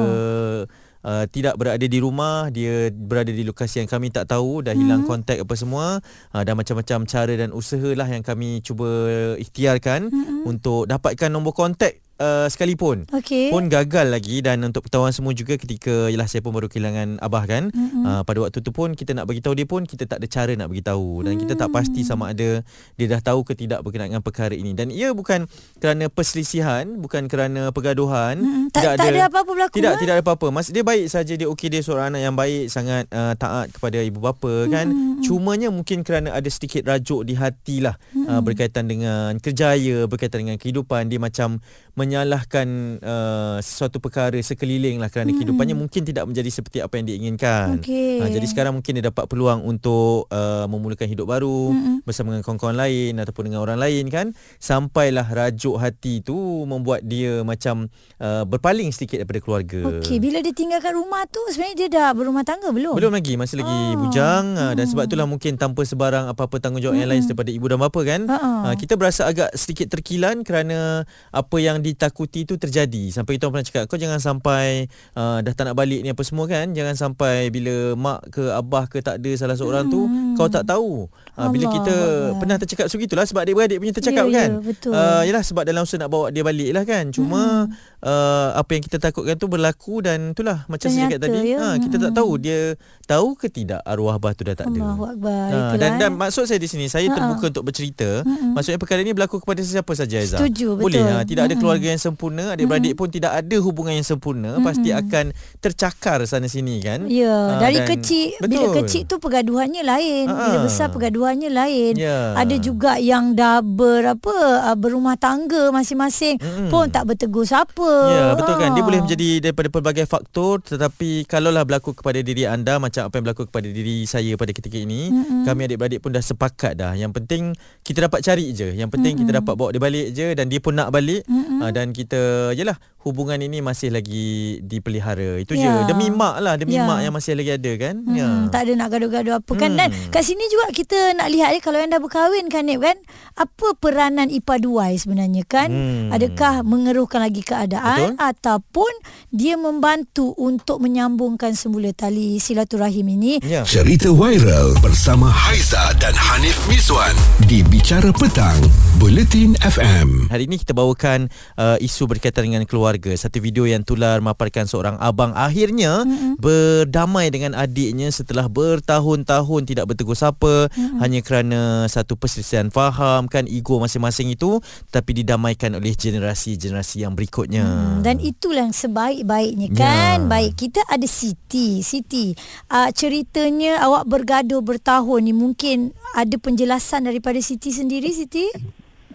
Uh, 1.06 1.22
tidak 1.30 1.54
berada 1.54 1.86
di 1.86 2.02
rumah 2.02 2.50
dia 2.50 2.90
berada 2.90 3.30
di 3.30 3.46
lokasi 3.46 3.78
yang 3.78 3.86
kami 3.86 4.10
tak 4.10 4.26
tahu 4.26 4.66
dah 4.66 4.74
hilang 4.74 5.06
kontak 5.06 5.38
apa 5.38 5.54
semua. 5.54 6.02
Uh, 6.34 6.42
dan 6.42 6.58
macam-macam 6.58 7.06
cara 7.06 7.30
dan 7.38 7.54
usaha 7.54 7.94
lah 7.94 8.10
yang 8.10 8.26
kami 8.26 8.58
cuba 8.58 8.90
ikhtiarkan 9.38 10.10
untuk 10.42 10.90
dapatkan 10.90 11.30
nombor 11.30 11.54
kontak 11.54 12.02
uh, 12.20 12.46
sekalipun. 12.48 13.04
Okey. 13.12 13.52
pun 13.52 13.68
gagal 13.68 14.06
lagi 14.08 14.40
dan 14.44 14.60
untuk 14.64 14.86
pengetahuan 14.86 15.12
semua 15.12 15.32
juga 15.32 15.56
ketika 15.56 16.08
yalah 16.08 16.28
saya 16.28 16.44
pun 16.44 16.52
baru 16.52 16.68
kehilangan 16.68 17.20
abah 17.20 17.44
kan 17.48 17.68
mm-hmm. 17.70 18.04
uh, 18.04 18.22
pada 18.24 18.38
waktu 18.44 18.58
tu 18.60 18.70
pun 18.72 18.92
kita 18.92 19.16
nak 19.16 19.28
bagi 19.28 19.40
tahu 19.40 19.54
dia 19.56 19.66
pun 19.68 19.84
kita 19.84 20.04
tak 20.08 20.20
ada 20.20 20.28
cara 20.28 20.52
nak 20.56 20.68
bagi 20.72 20.84
tahu 20.84 21.24
dan 21.24 21.38
kita 21.40 21.52
tak 21.56 21.68
pasti 21.72 22.00
sama 22.02 22.32
ada 22.32 22.60
dia 22.96 23.06
dah 23.06 23.20
tahu 23.20 23.44
ke 23.46 23.52
tidak 23.56 23.80
berkenaan 23.84 24.12
dengan 24.12 24.24
perkara 24.24 24.54
ini. 24.56 24.72
Dan 24.72 24.92
ia 24.92 25.12
bukan 25.12 25.48
kerana 25.80 26.08
perselisihan 26.08 26.98
bukan 27.00 27.28
kerana 27.28 27.70
pergaduhan. 27.70 28.40
Mm-mm. 28.40 28.64
Tak- 28.72 29.00
tak 29.00 29.12
ada 29.12 29.28
apa-apa 29.28 29.50
berlaku, 29.52 29.74
tidak 29.80 30.00
tidak 30.00 30.14
ada 30.20 30.22
apa-apa. 30.22 30.46
Mas 30.52 30.68
dia 30.72 30.84
baik 30.84 31.06
saja 31.08 31.32
dia 31.36 31.48
okey 31.48 31.68
dia 31.68 31.80
seorang 31.80 32.14
anak 32.14 32.20
yang 32.22 32.36
baik 32.36 32.68
sangat 32.68 33.04
uh, 33.12 33.32
taat 33.36 33.72
kepada 33.72 34.00
ibu 34.00 34.20
bapa 34.20 34.68
kan. 34.68 34.88
Cumanya 35.24 35.72
mungkin 35.72 36.04
kerana 36.04 36.36
ada 36.36 36.46
sedikit 36.52 36.86
rajuk 36.86 37.24
di 37.26 37.34
hati 37.34 37.80
lah 37.82 37.96
uh, 38.28 38.40
berkaitan 38.44 38.86
dengan 38.86 39.36
kerjaya 39.40 40.04
berkaitan 40.06 40.46
dengan 40.46 40.56
kehidupan 40.60 41.08
dia 41.08 41.18
macam 41.18 41.58
menyalahkan 42.06 42.66
uh, 42.98 43.58
sesuatu 43.58 43.98
perkara 43.98 44.38
sekeliling 44.38 44.96
lah 44.96 45.10
kerana 45.10 45.28
kehidupannya 45.28 45.74
mungkin 45.74 46.02
tidak 46.02 46.24
menjadi 46.24 46.48
seperti 46.48 46.78
apa 46.78 46.94
yang 46.96 47.04
dia 47.04 47.16
inginkan. 47.18 47.82
Okey. 47.82 48.22
Uh, 48.22 48.30
jadi 48.30 48.46
sekarang 48.46 48.72
mungkin 48.72 48.96
dia 48.96 49.04
dapat 49.04 49.26
peluang 49.26 49.60
untuk 49.60 50.30
uh, 50.30 50.64
memulakan 50.66 51.04
hidup 51.04 51.26
baru 51.26 51.74
Mm-mm. 51.74 51.96
bersama 52.02 52.30
dengan 52.30 52.42
kawan-kawan 52.42 52.78
lain 52.78 53.18
ataupun 53.18 53.42
dengan 53.44 53.60
orang 53.60 53.76
lain 53.76 54.06
kan. 54.06 54.30
Sampailah 54.56 55.26
rajuk 55.26 55.76
hati 55.76 56.20
tu 56.20 56.34
membuat 56.64 57.02
dia 57.02 57.42
macam 57.42 57.90
uh, 58.16 58.42
berpaling 58.42 58.88
sedikit 58.88 59.18
daripada 59.18 59.40
keluarga. 59.40 59.80
Okey, 59.98 60.16
bila 60.16 60.38
dia 60.38 60.52
tinggalkan 60.52 60.94
rumah 60.94 61.26
tu 61.26 61.42
sebenarnya 61.48 61.76
dia 61.76 61.88
dah 61.90 62.08
berumah 62.12 62.42
tangga 62.42 62.70
belum? 62.70 62.94
Belum 62.94 63.10
lagi 63.10 63.34
Masih 63.34 63.58
lagi 63.58 63.66
Ah. 63.68 63.98
bujang 63.98 64.44
uh, 64.54 64.72
Dan 64.72 64.86
sebab 64.86 65.04
itulah 65.04 65.24
mungkin 65.24 65.56
Tanpa 65.56 65.82
sebarang 65.82 66.30
Apa-apa 66.30 66.60
tanggungjawab 66.60 66.94
yang 66.94 67.08
lain 67.08 67.24
Daripada 67.24 67.50
ibu 67.50 67.66
dan 67.66 67.78
bapa 67.78 67.98
kan 68.02 68.20
Ha-ha. 68.24 68.50
uh, 68.62 68.74
Kita 68.74 68.94
berasa 68.94 69.24
agak 69.24 69.50
sedikit 69.52 69.90
terkilan 69.90 70.44
Kerana 70.44 71.02
Apa 71.30 71.56
yang 71.58 71.80
di, 71.80 71.95
ditakuti 71.96 72.44
tu 72.44 72.54
terjadi 72.54 73.08
sampai 73.10 73.34
kita 73.34 73.48
pernah 73.48 73.64
cakap 73.64 73.82
kau 73.86 73.96
jangan 73.96 74.20
sampai 74.20 74.84
uh, 75.12 75.40
dah 75.40 75.50
tak 75.50 75.64
nak 75.64 75.74
balik 75.74 76.00
ni 76.00 76.08
apa 76.08 76.20
semua 76.20 76.44
kan 76.44 76.68
jangan 76.70 76.92
sampai 76.92 77.48
bila 77.48 77.96
mak 77.96 78.28
ke 78.28 78.52
abah 78.52 78.84
ke 78.84 79.00
tak 79.00 79.18
ada 79.18 79.32
salah 79.34 79.56
seorang 79.56 79.88
tu 79.88 79.98
Hmm. 79.98 80.36
kau 80.36 80.46
tak 80.46 80.62
tahu 80.62 81.08
uh, 81.08 81.48
bila 81.48 81.64
Allah 81.64 81.74
kita 81.74 81.94
Allah. 81.96 82.36
pernah 82.36 82.56
tercakap 82.58 82.86
segitulah 82.86 83.24
sebab 83.24 83.42
adik-beradik 83.42 83.78
punya 83.78 83.92
tercakap 83.92 84.24
Ya, 84.24 84.28
ya, 84.28 84.36
kan 84.36 84.50
betul. 84.60 84.92
Uh, 84.92 85.22
yalah 85.24 85.40
sebab 85.40 85.62
dalam 85.62 85.82
usaha 85.82 85.96
nak 85.96 86.08
bawa 86.08 86.28
dia 86.28 86.42
balik 86.42 86.70
lah 86.70 86.84
kan 86.84 87.08
cuma 87.08 87.70
uh, 88.00 88.48
apa 88.52 88.70
yang 88.70 88.82
kita 88.82 88.98
takutkan 88.98 89.34
tu 89.34 89.46
berlaku 89.46 89.98
dan 90.00 90.30
itulah 90.30 90.66
macam 90.66 90.86
saya 90.86 91.08
cakap 91.08 91.20
tadi 91.22 91.38
ya. 91.48 91.58
ha, 91.58 91.66
kita 91.76 91.96
tak 91.98 92.12
tahu 92.12 92.30
dia 92.36 92.74
tahu 93.04 93.32
ke 93.34 93.48
tidak 93.48 93.80
arwah 93.82 94.14
abah 94.14 94.32
tu 94.32 94.42
dah 94.42 94.52
tak 94.52 94.66
ada 94.66 94.76
Allahu 94.76 95.04
Akbar. 95.08 95.46
Ha, 95.46 95.54
Itulah, 95.56 95.78
dan 95.78 95.90
dan 95.96 96.10
eh. 96.10 96.18
maksud 96.18 96.44
saya 96.44 96.58
di 96.58 96.66
sini 96.66 96.86
saya 96.86 97.06
Ha-ha. 97.06 97.16
terbuka 97.16 97.44
untuk 97.48 97.64
bercerita. 97.64 98.10
Mm-mm. 98.20 98.52
Maksudnya 98.52 98.76
perkara 98.76 99.00
ini 99.00 99.12
berlaku 99.12 99.38
kepada 99.38 99.60
sesiapa 99.60 99.92
saja 99.92 100.16
Aizah. 100.18 100.38
Setuju, 100.38 100.74
Boleh 100.76 101.00
betul. 101.00 101.12
ha, 101.12 101.22
tidak 101.22 101.42
ada 101.44 101.54
Mm-mm. 101.54 101.62
Keluarga 101.86 101.94
yang 101.94 102.02
sempurna, 102.02 102.44
adik-beradik 102.52 102.94
pun 102.94 103.08
tidak 103.08 103.32
ada 103.36 103.56
hubungan 103.56 103.94
yang 103.94 104.02
sempurna, 104.04 104.58
pasti 104.60 104.90
akan 104.90 105.30
tercakar 105.60 106.26
sana 106.26 106.50
sini 106.50 106.82
kan. 106.82 107.06
Ya, 107.06 107.30
Ha, 107.36 107.62
dari 107.62 107.78
dan- 107.78 107.88
kecil 107.88 108.34
bila 108.42 108.66
Betul. 108.66 108.74
kecil 108.82 109.02
tu 109.06 109.16
pergaduhannya 109.16 109.82
lain, 109.82 110.24
Ha, 110.26 110.34
bila 110.34 110.58
ha. 110.58 110.64
besar 110.66 110.88
pergaduhannya 110.90 111.46
lain. 111.48 111.92
Ya. 111.94 112.34
Ada 112.34 112.56
juga 112.58 112.98
yang 112.98 113.32
dah 113.32 113.62
berapa 113.62 114.34
uh, 114.64 114.74
berumah 114.74 115.14
tangga 115.14 115.70
masing-masing 115.70 116.38
Mm-mm. 116.38 116.68
pun 116.68 116.90
tak 116.90 117.06
bertegur 117.06 117.46
siapa. 117.46 117.86
Ya 118.08 118.34
betul 118.34 118.56
kan 118.56 118.72
Dia 118.72 118.82
boleh 118.82 119.00
menjadi 119.00 119.28
Daripada 119.38 119.68
pelbagai 119.68 120.06
faktor 120.06 120.64
Tetapi 120.64 121.26
Kalaulah 121.26 121.62
berlaku 121.62 121.92
kepada 121.92 122.18
diri 122.18 122.48
anda 122.48 122.78
Macam 122.78 123.04
apa 123.04 123.14
yang 123.14 123.24
berlaku 123.24 123.44
kepada 123.46 123.68
diri 123.68 124.08
saya 124.08 124.32
Pada 124.34 124.50
ketika 124.50 124.74
ini 124.74 125.12
Mm-mm. 125.12 125.44
Kami 125.44 125.60
adik-beradik 125.66 126.00
pun 126.00 126.10
dah 126.10 126.22
sepakat 126.22 126.72
dah 126.74 126.92
Yang 126.94 127.12
penting 127.14 127.42
Kita 127.82 128.06
dapat 128.06 128.22
cari 128.22 128.50
je 128.50 128.72
Yang 128.72 128.90
penting 128.90 129.14
kita 129.18 129.30
dapat 129.34 129.52
bawa 129.52 129.68
dia 129.68 129.82
balik 129.82 130.06
je 130.10 130.26
Dan 130.32 130.46
dia 130.48 130.58
pun 130.58 130.72
nak 130.72 130.88
balik 130.88 131.22
Mm-mm. 131.56 131.64
uh, 131.64 131.72
Dan 131.72 131.96
kita 131.96 132.52
Yelah 132.52 132.76
Hubungan 133.06 133.38
ini 133.38 133.62
masih 133.62 133.94
lagi 133.94 134.58
Dipelihara 134.60 135.38
Itu 135.38 135.54
Ya. 135.54 135.86
je 135.86 135.94
Demi 135.94 136.10
mak 136.10 136.42
lah 136.42 136.58
Demi 136.58 136.74
Ya. 136.74 136.82
mak 136.82 136.98
yang 137.00 137.14
masih 137.14 137.32
lagi 137.32 137.54
ada 137.54 137.72
kan 137.78 138.02
Hmm, 138.02 138.12
Ya 138.12 138.26
Tak 138.50 138.66
ada 138.66 138.72
nak 138.74 138.88
gaduh-gaduh 138.90 139.38
apa 139.38 139.52
kan 139.54 139.70
Dan 139.72 139.88
Hmm. 139.88 140.10
kat 140.10 140.26
sini 140.26 140.42
juga 140.48 140.66
kita 140.70 141.14
nak 141.14 141.30
lihat 141.30 141.54
eh, 141.54 141.62
Kalau 141.62 141.78
yang 141.78 141.86
dah 141.88 141.98
berkahwin 141.98 142.50
kan 142.50 142.66
Nip 142.66 142.82
kan 142.82 142.98
Apa 143.32 143.78
peranan 143.78 144.26
ipaduai 144.26 144.98
sebenarnya 144.98 145.46
kan 145.46 145.70
Hmm. 145.70 146.10
Adakah 146.10 146.60
mengeruhkan 146.60 147.22
lagi 147.22 147.40
keadaan 147.40 148.18
Betul. 148.18 148.26
Ataupun 148.26 148.92
Dia 149.30 149.54
membantu 149.54 150.34
untuk 150.34 150.82
menyambungkan 150.82 151.54
semula 151.54 151.92
tali 151.92 152.36
silaturahim 152.36 153.06
ini 153.12 153.38
Ya 153.40 153.62
Cerita 153.62 154.10
viral 154.10 154.74
bersama 154.80 155.30
Haiza 155.30 155.78
dan 155.96 156.10
Hanif 156.12 156.58
Miswan 156.66 157.14
di 157.44 157.62
Bicara 157.62 158.10
Petang, 158.10 158.56
Buletin 158.96 159.54
FM. 159.58 160.26
Hari 160.26 160.44
ini 160.44 160.56
kita 160.56 160.72
bawakan 160.72 161.28
uh, 161.54 161.76
isu 161.76 162.08
berkaitan 162.08 162.42
dengan 162.42 162.64
keluarga. 162.64 162.95
Satu 163.16 163.38
video 163.42 163.68
yang 163.68 163.84
tular 163.84 164.18
memaparkan 164.24 164.64
seorang 164.64 164.96
abang 165.02 165.36
akhirnya 165.36 166.04
mm-hmm. 166.04 166.40
berdamai 166.40 167.28
dengan 167.28 167.52
adiknya 167.58 168.08
setelah 168.08 168.48
bertahun-tahun 168.48 169.62
tidak 169.68 169.84
bertegur 169.92 170.16
sapa 170.16 170.72
mm-hmm. 170.72 170.98
hanya 171.02 171.20
kerana 171.20 171.60
satu 171.90 172.16
perselisihan 172.16 172.72
faham 172.72 173.28
kan 173.28 173.44
ego 173.50 173.76
masing-masing 173.82 174.32
itu 174.32 174.58
tapi 174.88 175.16
didamaikan 175.16 175.76
oleh 175.76 175.92
generasi-generasi 175.92 177.02
yang 177.02 177.12
berikutnya. 177.12 177.64
Hmm, 177.64 178.00
dan 178.04 178.22
itulah 178.22 178.68
yang 178.68 178.76
sebaik-baiknya 178.76 179.68
Ya. 179.72 179.76
kan. 179.76 180.18
Baik, 180.30 180.56
kita 180.56 180.80
ada 180.86 181.04
Siti. 181.08 181.80
Siti, 181.82 182.32
uh, 182.70 182.90
ceritanya 182.94 183.82
awak 183.82 184.06
bergaduh 184.06 184.62
bertahun 184.62 185.20
ni 185.24 185.32
mungkin 185.34 185.92
ada 186.14 186.36
penjelasan 186.38 187.08
daripada 187.08 187.40
Siti 187.42 187.74
sendiri 187.74 188.12
Siti? 188.12 188.46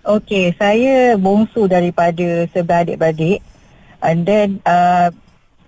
Okey, 0.01 0.57
saya 0.57 1.13
bongsu 1.13 1.69
daripada 1.69 2.49
sebelah 2.49 2.81
adik-beradik. 2.81 3.45
And 4.01 4.25
then 4.25 4.61
uh, 4.65 5.13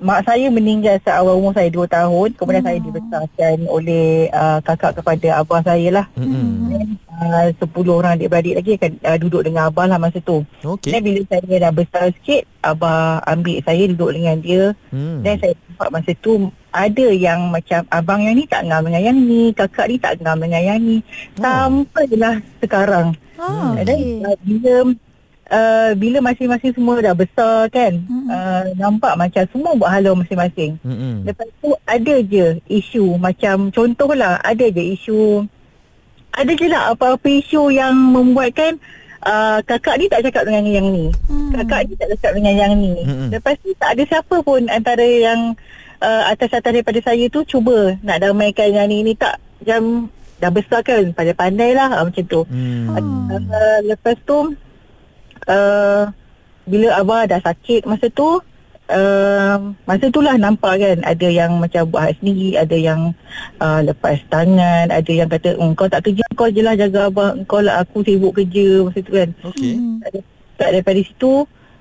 mak 0.04 0.28
saya 0.28 0.52
meninggal 0.52 1.00
saat 1.00 1.24
awal 1.24 1.40
umur 1.40 1.56
saya 1.56 1.72
2 1.72 1.88
tahun. 1.88 2.30
Kemudian 2.36 2.66
saya 2.66 2.80
dibesarkan 2.84 3.58
oleh 3.72 4.28
uh, 4.36 4.60
kakak 4.60 5.00
kepada 5.00 5.40
abah 5.40 5.62
saya 5.64 5.88
lah. 6.04 6.06
Mm-mm. 6.20 7.00
Uh, 7.14 7.48
10 7.56 7.72
orang 7.88 8.20
adik-beradik 8.20 8.58
lagi 8.60 8.72
akan 8.76 8.92
uh, 9.06 9.18
duduk 9.22 9.42
dengan 9.48 9.72
abah 9.72 9.86
lah 9.88 9.98
masa 10.02 10.20
tu. 10.20 10.44
Okey. 10.66 10.92
Dan 10.92 11.02
bila 11.08 11.22
saya 11.32 11.56
dah 11.62 11.72
besar 11.72 12.04
sikit, 12.20 12.44
abah 12.60 13.24
ambil 13.32 13.58
saya 13.64 13.84
duduk 13.88 14.12
dengan 14.12 14.36
dia. 14.44 14.64
Hmm. 14.92 15.24
Dan 15.24 15.40
saya 15.40 15.54
nampak 15.56 15.90
masa 15.94 16.12
tu 16.20 16.52
ada 16.74 17.08
yang 17.14 17.40
macam 17.54 17.86
abang 17.94 18.20
yang 18.26 18.36
ni 18.36 18.44
tak 18.50 18.66
ngam 18.66 18.82
dengan 18.90 19.02
yang 19.08 19.18
ni, 19.24 19.54
kakak 19.54 19.86
ni 19.88 19.96
tak 20.02 20.18
ngam 20.20 20.38
dengan 20.42 20.62
yang 20.68 20.80
ni. 20.82 20.98
Sampailah 21.38 22.36
sekarang. 22.60 23.08
Ah, 23.38 23.78
Dan 23.78 23.98
okey. 23.98 24.26
uh, 24.26 24.38
bila 24.44 24.74
uh, 25.54 25.94
bila 25.94 26.18
masing-masing 26.26 26.74
semua 26.74 26.98
dah 27.00 27.14
besar 27.14 27.70
kan, 27.70 28.02
Mm-mm. 28.02 28.28
uh, 28.28 28.66
nampak 28.82 29.14
macam 29.14 29.46
semua 29.54 29.78
buat 29.78 29.94
halau 29.94 30.18
masing-masing. 30.18 30.82
Mm-mm. 30.82 31.30
Lepas 31.30 31.48
tu 31.62 31.78
ada 31.86 32.16
je 32.26 32.58
isu 32.66 33.22
macam 33.22 33.70
contohlah 33.70 34.42
ada 34.42 34.66
je 34.74 34.84
isu 34.98 35.46
ada 36.34 36.50
je 36.50 36.66
lah 36.66 36.98
apa-apa 36.98 37.30
isu 37.30 37.70
yang 37.70 37.94
membuatkan 37.94 38.82
uh, 39.22 39.62
kakak 39.62 40.02
ni 40.02 40.10
tak 40.10 40.26
cakap 40.26 40.50
dengan 40.50 40.66
yang 40.66 40.88
ni. 40.90 41.14
Hmm. 41.30 41.54
Kakak 41.54 41.86
ni 41.86 41.94
tak 41.94 42.10
cakap 42.18 42.32
dengan 42.42 42.54
yang 42.58 42.74
ni. 42.74 42.94
Mm-mm. 43.06 43.30
Lepas 43.30 43.56
tu 43.62 43.70
tak 43.78 43.94
ada 43.94 44.04
siapa 44.10 44.36
pun 44.42 44.66
antara 44.66 45.06
yang 45.06 45.54
uh, 46.02 46.24
atas-atas 46.34 46.74
daripada 46.74 46.98
saya 47.06 47.30
tu 47.30 47.46
cuba 47.46 47.94
nak 48.02 48.26
damaikan 48.26 48.74
yang 48.74 48.90
ni. 48.90 49.06
Ni 49.06 49.14
tak 49.14 49.38
macam 49.62 50.10
dah 50.42 50.52
besar 50.52 50.82
kan 50.84 51.14
pandai-pandai 51.16 51.72
lah 51.78 52.02
uh, 52.02 52.04
macam 52.10 52.24
tu. 52.26 52.42
Hmm. 52.50 52.98
Uh, 53.30 53.80
lepas 53.86 54.18
tu 54.26 54.58
uh, 55.48 56.04
bila 56.64 56.88
abah 57.00 57.28
dah 57.28 57.40
sakit 57.44 57.84
masa 57.84 58.08
tu 58.08 58.40
uh, 58.90 59.58
masa 59.84 60.06
tu 60.08 60.20
lah 60.24 60.36
nampak 60.40 60.80
kan 60.80 60.98
ada 61.04 61.28
yang 61.28 61.60
macam 61.60 61.88
buat 61.92 62.08
hal 62.08 62.14
sendiri 62.20 62.56
ada 62.56 62.76
yang 62.76 63.12
uh, 63.60 63.80
lepas 63.84 64.20
tangan 64.32 64.88
ada 64.88 65.12
yang 65.12 65.28
kata 65.28 65.60
oh, 65.60 65.72
kau 65.76 65.92
tak 65.92 66.08
kerja 66.08 66.24
kau 66.36 66.48
je 66.48 66.64
lah 66.64 66.76
jaga 66.76 67.12
abah 67.12 67.36
kau 67.48 67.60
lah 67.60 67.84
aku 67.84 68.04
sibuk 68.04 68.36
kerja 68.36 68.88
masa 68.88 69.00
tu 69.04 69.12
kan 69.12 69.30
Okey. 69.44 69.74
Hmm. 69.76 69.98
tak 70.56 70.70
daripada 70.72 71.00
situ 71.04 71.34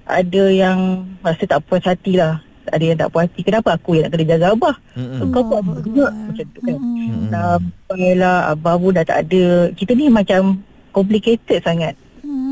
ada 0.02 0.44
yang 0.50 1.06
rasa 1.22 1.46
tak 1.46 1.62
puas 1.66 1.82
hati 1.86 2.18
lah 2.18 2.42
ada 2.70 2.82
yang 2.82 2.98
tak 2.98 3.10
puas 3.10 3.26
hati 3.30 3.40
kenapa 3.46 3.78
aku 3.78 3.98
yang 3.98 4.06
nak 4.06 4.12
kena 4.18 4.26
jaga 4.34 4.46
abah 4.54 4.74
Mm-mm. 4.98 5.30
kau 5.30 5.42
buat 5.46 5.62
Allahu 5.62 5.82
juga 5.86 6.04
Akbar. 6.10 6.26
macam 6.26 6.46
tu 6.50 6.60
kan 6.62 6.78
Hmm. 7.12 7.28
Sampailah 7.28 8.36
abah 8.56 8.74
pun 8.80 8.92
dah 8.96 9.04
tak 9.04 9.18
ada 9.28 9.44
Kita 9.74 9.92
ni 9.92 10.08
macam 10.08 10.60
complicated 10.92 11.60
sangat 11.60 11.92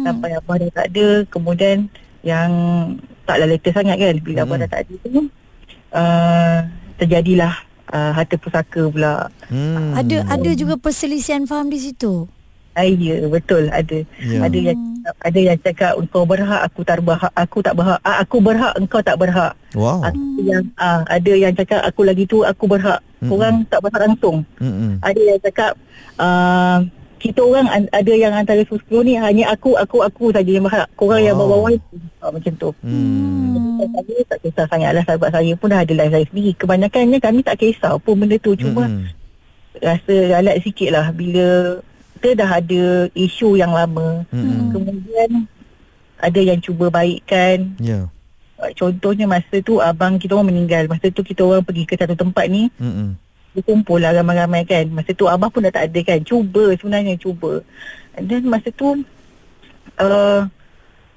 Hmm. 0.01 0.07
Sampai 0.09 0.33
abah 0.33 0.57
dah 0.57 0.71
tak 0.73 0.87
ada 0.91 1.07
Kemudian 1.29 1.77
yang 2.21 2.51
taklah 3.23 3.45
later 3.47 3.71
sangat 3.71 3.97
kan 3.97 4.15
Bila 4.19 4.39
abah 4.43 4.57
Hmm. 4.57 4.63
dah 4.65 4.71
tak 4.71 4.81
ada 4.83 4.95
tu 5.03 5.23
uh, 5.91 6.57
Terjadilah 6.97 7.55
uh, 7.89 8.11
harta 8.13 8.37
pusaka 8.37 8.83
pula 8.87 9.29
Hmm. 9.47 9.93
Ada 9.93 10.31
ada 10.31 10.51
juga 10.55 10.79
perselisihan 10.79 11.43
faham 11.43 11.67
di 11.67 11.77
situ. 11.77 12.31
Ah, 12.71 12.87
Ya 12.87 13.19
betul 13.27 13.67
ada 13.67 13.99
Ya. 14.17 14.47
Ada 14.47 14.59
yang 14.63 14.79
ada 15.19 15.41
yang 15.43 15.59
cakap 15.59 15.99
engkau 15.99 16.23
berhak 16.23 16.63
aku 16.63 16.87
tak 16.87 17.03
berhak 17.03 17.33
aku 17.35 17.59
tak 17.59 17.75
berhak 17.75 17.99
ah, 18.01 18.23
aku 18.23 18.39
berhak 18.39 18.79
engkau 18.79 19.03
tak 19.03 19.19
berhak 19.19 19.59
Wow. 19.75 20.07
ada 20.07 20.23
yang 20.39 20.71
ah, 20.77 21.03
ada 21.03 21.33
yang 21.35 21.51
cakap 21.51 21.83
aku 21.83 22.07
lagi 22.07 22.31
tu 22.31 22.47
aku 22.47 22.71
berhak 22.71 23.03
Mm-mm. 23.19 23.27
korang 23.27 23.57
tak 23.67 23.83
berhak 23.83 24.01
langsung 24.07 24.47
Mm-mm. 24.57 25.03
ada 25.03 25.19
yang 25.19 25.41
cakap 25.41 25.73
uh, 26.15 26.79
kita 27.21 27.39
orang 27.39 27.69
an- 27.69 27.93
ada 27.93 28.13
yang 28.13 28.33
antara 28.33 28.65
10 28.65 28.81
ni 29.03 29.15
hanya 29.15 29.53
aku 29.53 29.77
aku 29.77 30.01
aku 30.01 30.25
saja 30.31 30.49
yang 30.49 30.65
berhak 30.65 30.89
korang 30.95 31.21
yang 31.21 31.37
Wow. 31.37 31.45
bawah-bawah 31.63 31.77
uh, 32.19 32.33
macam 32.33 32.53
tu 32.57 32.71
Hmm. 32.81 33.77
Hmm. 33.77 33.93
saya 34.01 34.23
tak 34.27 34.39
kisah 34.41 34.67
sangatlah 34.67 35.05
sahabat 35.05 35.31
saya 35.31 35.53
pun 35.55 35.69
dah 35.69 35.81
ada 35.81 35.93
life 35.95 36.11
saya 36.11 36.25
sendiri 36.27 36.53
kebanyakannya 36.55 37.19
kami 37.19 37.41
tak 37.41 37.57
kisah 37.57 37.93
pun 37.97 38.17
benda 38.17 38.37
tu 38.37 38.53
cuma 38.55 38.85
Mm-mm. 38.87 39.05
rasa 39.79 40.15
ralat 40.31 40.57
sikit 40.61 40.91
lah 40.91 41.07
bila 41.11 41.79
kita 42.17 42.37
dah 42.37 42.51
ada 42.55 42.83
isu 43.15 43.55
yang 43.55 43.71
lama 43.71 44.25
Mm-mm. 44.29 44.71
kemudian 44.71 45.31
ada 46.19 46.41
yang 46.43 46.59
cuba 46.59 46.89
baikkan 46.89 47.73
Ya. 47.77 48.09
Uh, 48.57 48.69
contohnya 48.75 49.25
masa 49.25 49.57
tu 49.59 49.77
abang 49.79 50.17
kita 50.17 50.33
orang 50.35 50.49
meninggal 50.49 50.85
masa 50.87 51.09
tu 51.09 51.21
kita 51.21 51.41
orang 51.41 51.61
pergi 51.61 51.85
ke 51.85 51.95
satu 51.95 52.13
tempat 52.13 52.45
ni 52.47 52.69
Mm-mm. 52.77 53.17
Berkumpul 53.57 53.99
lah 53.99 54.15
ramai-ramai 54.15 54.63
kan. 54.63 54.87
Masa 54.95 55.11
tu 55.15 55.27
abah 55.27 55.51
pun 55.51 55.67
dah 55.67 55.75
tak 55.75 55.91
ada 55.91 56.01
kan. 56.07 56.23
Cuba 56.23 56.75
sebenarnya 56.79 57.19
cuba. 57.19 57.63
And 58.15 58.27
then 58.31 58.47
masa 58.47 58.71
tu 58.75 59.03
uh, 59.99 60.41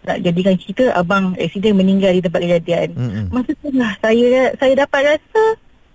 nak 0.03 0.17
jadikan 0.19 0.59
cerita 0.59 0.91
abang 0.93 1.31
accident 1.39 1.79
meninggal 1.79 2.11
di 2.11 2.19
tempat 2.19 2.43
kejadian 2.43 2.91
Mm-mm. 2.91 3.25
masa 3.31 3.55
tu 3.55 3.71
lah 3.71 3.95
saya 4.03 4.51
saya 4.59 4.73
dapat 4.83 5.15
rasa 5.15 5.43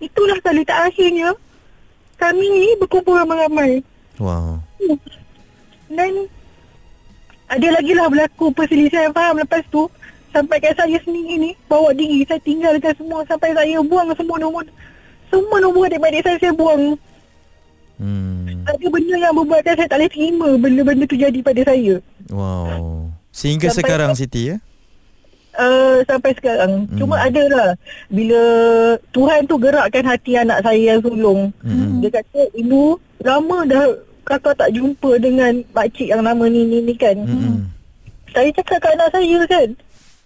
itulah 0.00 0.38
kali 0.40 0.64
terakhirnya 0.64 1.36
kami 2.18 2.42
ni 2.50 2.74
berkumpul 2.82 3.14
ramai-ramai. 3.14 3.78
Wow. 4.18 4.58
dan 5.86 6.26
ada 7.46 7.68
lagi 7.78 7.94
lah 7.94 8.10
berlaku 8.10 8.50
perselisihan 8.50 9.14
faham? 9.14 9.38
Lepas 9.38 9.62
tu 9.70 9.86
sampai 10.34 10.58
kat 10.58 10.74
saya 10.74 10.98
sendiri 11.06 11.38
ni 11.38 11.50
bawa 11.70 11.94
diri. 11.94 12.26
Saya 12.26 12.42
tinggalkan 12.42 12.90
semua 12.98 13.22
sampai 13.30 13.54
saya 13.54 13.78
buang 13.86 14.10
semua 14.18 14.36
nombor 14.42 14.66
semua 15.28 15.56
nombor 15.58 15.86
adik-adik 15.86 16.22
saya 16.22 16.36
saya 16.38 16.52
buang 16.52 16.96
Hmm. 17.98 18.62
ada 18.62 18.86
benda 18.86 19.16
yang 19.18 19.34
membuatkan 19.34 19.74
saya 19.74 19.90
tak 19.90 19.98
boleh 19.98 20.12
terima 20.12 20.48
benda-benda 20.54 21.04
tu 21.04 21.18
jadi 21.18 21.38
pada 21.42 21.60
saya 21.66 21.94
Wow. 22.30 23.10
Sehingga 23.28 23.68
Sampai- 23.68 23.82
sekarang 23.84 24.10
Siti 24.14 24.42
ya? 24.48 24.56
uh, 25.54 25.98
sampai 26.04 26.30
sekarang. 26.32 26.86
Hmm. 26.86 26.94
Cuma 26.94 27.18
ada 27.18 27.42
lah 27.48 27.68
bila 28.08 28.40
Tuhan 29.10 29.42
tu 29.44 29.58
gerakkan 29.58 30.04
hati 30.04 30.38
anak 30.38 30.62
saya 30.62 30.94
yang 30.94 31.00
sulung. 31.00 31.50
Hmm. 31.58 31.98
Dia 31.98 32.14
kata, 32.14 32.46
"Ibu, 32.54 32.94
lama 33.20 33.66
dah 33.66 33.84
kakak 34.22 34.54
tak 34.54 34.70
jumpa 34.70 35.18
dengan 35.18 35.58
makcik 35.72 36.06
yang 36.06 36.22
nama 36.22 36.44
ni 36.46 36.62
ni, 36.62 36.78
ni 36.80 36.94
kan." 36.94 37.18
Hmm. 37.18 37.66
Saya 38.30 38.52
cakap 38.52 38.78
kat 38.78 38.94
anak 38.94 39.10
saya 39.10 39.38
kan, 39.46 39.68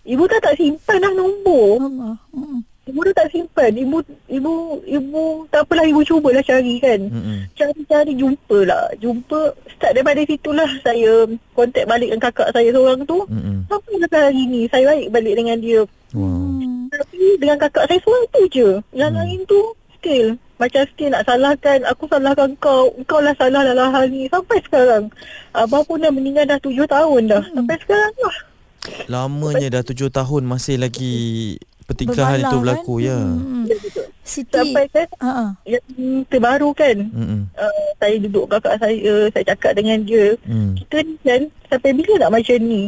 "Ibu 0.04 0.22
tak 0.26 0.40
tak 0.42 0.54
simpan 0.56 1.00
dah 1.00 1.12
nombor." 1.12 1.80
Allah. 1.80 2.16
Mm. 2.32 2.60
Ibu 2.82 2.98
dah 3.06 3.14
tak 3.14 3.30
simpan. 3.30 3.70
Ibu 3.78 4.02
ibu 4.26 4.52
ibu 4.82 5.22
tak 5.54 5.62
apalah 5.62 5.86
ibu 5.86 6.02
cubalah 6.02 6.42
cari 6.42 6.82
kan. 6.82 6.98
Mm-mm. 6.98 7.46
Cari-cari 7.54 8.12
jumpa 8.18 8.58
lah. 8.66 8.90
Jumpa 8.98 9.40
start 9.70 9.94
daripada 9.94 10.18
situlah 10.26 10.66
saya 10.82 11.30
kontak 11.54 11.86
balik 11.86 12.10
dengan 12.10 12.26
kakak 12.26 12.50
saya 12.50 12.74
seorang 12.74 13.06
tu. 13.06 13.22
Mm-mm. 13.30 13.70
Sampai 13.70 14.10
hari 14.10 14.42
ni 14.50 14.66
saya 14.66 14.90
baik 14.90 15.14
balik 15.14 15.34
dengan 15.38 15.56
dia. 15.62 15.80
Wow. 16.10 16.58
Tapi 16.90 17.38
dengan 17.38 17.56
kakak 17.62 17.86
saya 17.86 17.98
seorang 18.02 18.26
tu 18.34 18.42
je. 18.50 18.68
Yang 18.90 19.10
Hmm. 19.14 19.20
lain 19.22 19.40
tu 19.46 19.60
still 19.96 20.28
macam 20.58 20.82
still 20.94 21.10
nak 21.10 21.26
salahkan 21.26 21.78
aku 21.86 22.06
salahkan 22.06 22.50
kau 22.58 22.90
kau 23.06 23.18
lah 23.18 23.34
salah 23.34 23.66
dalam 23.66 23.90
hal 23.90 24.06
ni 24.06 24.26
sampai 24.26 24.58
sekarang 24.62 25.10
abang 25.54 25.82
pun 25.82 25.98
dah 25.98 26.10
meninggal 26.10 26.46
dah 26.46 26.58
tujuh 26.58 26.86
tahun 26.86 27.30
dah 27.30 27.42
Hmm. 27.42 27.62
sampai 27.62 27.76
sekarang 27.82 28.14
lah 28.18 28.36
Lamanya 29.06 29.78
dah 29.78 29.82
tujuh 29.82 30.10
tahun 30.10 30.42
masih 30.42 30.82
lagi 30.82 31.54
pertikaian 31.92 32.40
Berbalah, 32.40 32.48
itu 32.48 32.56
berlaku 32.58 32.94
kan? 32.96 33.04
ya. 33.06 33.18
Hmm. 33.20 33.64
Siti. 34.22 34.54
sampai 34.54 34.86
kan 34.94 35.08
ah. 35.18 35.50
yang 35.66 35.82
terbaru 36.30 36.70
kan 36.72 36.96
uh, 37.58 37.86
saya 37.98 38.16
duduk 38.22 38.46
kakak 38.48 38.78
saya 38.78 39.28
saya 39.34 39.44
cakap 39.50 39.74
dengan 39.74 39.98
dia 40.06 40.38
Mm. 40.46 40.78
kita 40.78 40.96
ni 41.02 41.14
kan 41.26 41.42
sampai 41.66 41.90
bila 41.90 42.12
nak 42.22 42.32
macam 42.38 42.58
ni 42.62 42.82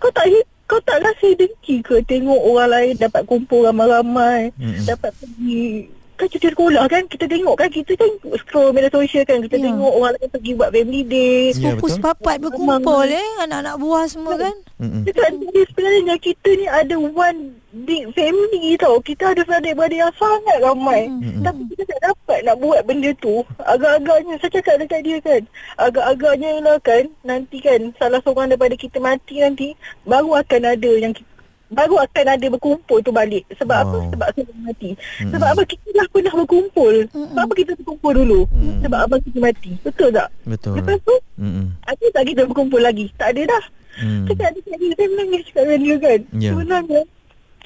kau 0.00 0.08
tak 0.16 0.26
kau 0.64 0.80
tak 0.88 1.04
rasa 1.04 1.28
dengki 1.36 1.84
ke 1.84 2.00
tengok 2.08 2.40
orang 2.40 2.72
lain 2.72 2.94
dapat 2.96 3.20
kumpul 3.28 3.68
ramai-ramai 3.68 4.48
Mm-mm. 4.56 4.84
dapat 4.88 5.12
pergi 5.20 5.92
kan 6.18 6.26
cuti 6.26 6.48
sekolah 6.50 6.84
kan 6.90 7.02
kita 7.06 7.24
tengok 7.24 7.54
kan 7.54 7.70
kita 7.70 7.92
kan 7.94 8.10
scroll 8.42 8.74
media 8.74 8.90
sosial 8.90 9.22
kan 9.22 9.38
kita 9.38 9.56
Ya. 9.56 9.70
tengok 9.70 9.92
orang 9.94 10.12
lain 10.18 10.28
pergi 10.28 10.52
buat 10.52 10.70
family 10.70 11.02
day 11.06 11.40
Sepupu 11.54 11.86
betul. 11.86 11.94
sepapat 11.94 12.36
berkumpul 12.42 13.06
eh 13.06 13.28
anak-anak 13.40 13.74
buah 13.78 14.04
semua 14.04 14.34
kan. 14.34 14.54
Dekat 14.78 15.30
dia 15.38 15.62
sebenarnya 15.70 16.14
kita 16.18 16.48
ni 16.54 16.66
ada 16.66 16.94
one 16.94 17.40
big 17.84 18.10
family 18.14 18.74
tau. 18.78 18.98
Kita 18.98 19.30
ada 19.30 19.42
adik-beradik 19.46 19.98
yang 19.98 20.14
sangat 20.14 20.56
ramai. 20.58 21.06
Mm-mm. 21.06 21.42
Tapi 21.42 21.62
kita 21.70 21.82
tak 21.86 22.00
dapat 22.10 22.38
nak 22.42 22.56
buat 22.58 22.80
benda 22.82 23.10
tu. 23.18 23.42
Agak-agaknya, 23.60 24.34
saya 24.38 24.50
cakap 24.58 24.74
dekat 24.80 25.00
dia 25.02 25.18
kan. 25.20 25.42
Agak-agaknya 25.76 26.50
lah 26.62 26.78
kan, 26.80 27.04
nanti 27.22 27.58
kan 27.60 27.92
salah 27.98 28.22
seorang 28.22 28.50
daripada 28.50 28.74
kita 28.74 28.98
mati 28.98 29.42
nanti, 29.42 29.68
baru 30.02 30.40
akan 30.40 30.62
ada 30.64 30.90
yang 30.94 31.12
kita 31.12 31.26
baru 31.68 32.00
akan 32.00 32.26
ada 32.32 32.46
berkumpul 32.48 32.98
tu 33.04 33.12
balik. 33.12 33.44
Sebab 33.60 33.76
Wow. 33.76 33.84
apa? 33.84 33.98
Sebab 34.12 34.28
seorang 34.34 34.60
mati. 34.64 34.90
Mm-mm. 34.96 35.32
Sebab 35.36 35.48
apa? 35.52 35.62
Kita 35.68 35.88
dah 35.92 36.06
pernah 36.08 36.34
berkumpul. 36.34 36.94
Mm-mm. 37.12 37.28
Sebab 37.28 37.42
apa 37.44 37.52
kita 37.54 37.72
berkumpul 37.76 38.12
dulu? 38.16 38.40
Mm. 38.48 38.78
Sebab 38.84 38.98
abang 39.04 39.20
kita 39.20 39.38
mati. 39.38 39.70
Betul 39.84 40.08
tak? 40.12 40.28
Betul. 40.48 40.74
Lepas 40.80 40.96
tu, 41.04 41.16
Mm-mm. 41.36 41.66
ada 41.84 42.04
tak 42.12 42.24
kita 42.24 42.40
berkumpul 42.48 42.80
lagi? 42.80 43.06
Tak 43.20 43.28
ada 43.36 43.42
dah. 43.44 43.64
Mm. 43.98 44.24
Cakap 44.30 44.46
ada 44.48 44.58
dia, 44.64 44.90
saya 44.96 45.08
menangis 45.12 45.42
cakap 45.50 45.62
dengan 45.66 45.80
dia 45.80 45.96
kan. 45.98 46.20
Ya. 46.38 46.50
Sebenarnya, 46.54 47.00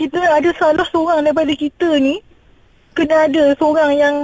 kita 0.01 0.19
ada 0.19 0.51
salah 0.59 0.87
seorang 0.91 1.19
daripada 1.23 1.53
kita 1.55 1.89
ni, 2.01 2.15
kena 2.97 3.17
ada 3.29 3.43
seorang 3.61 3.91
yang 3.95 4.17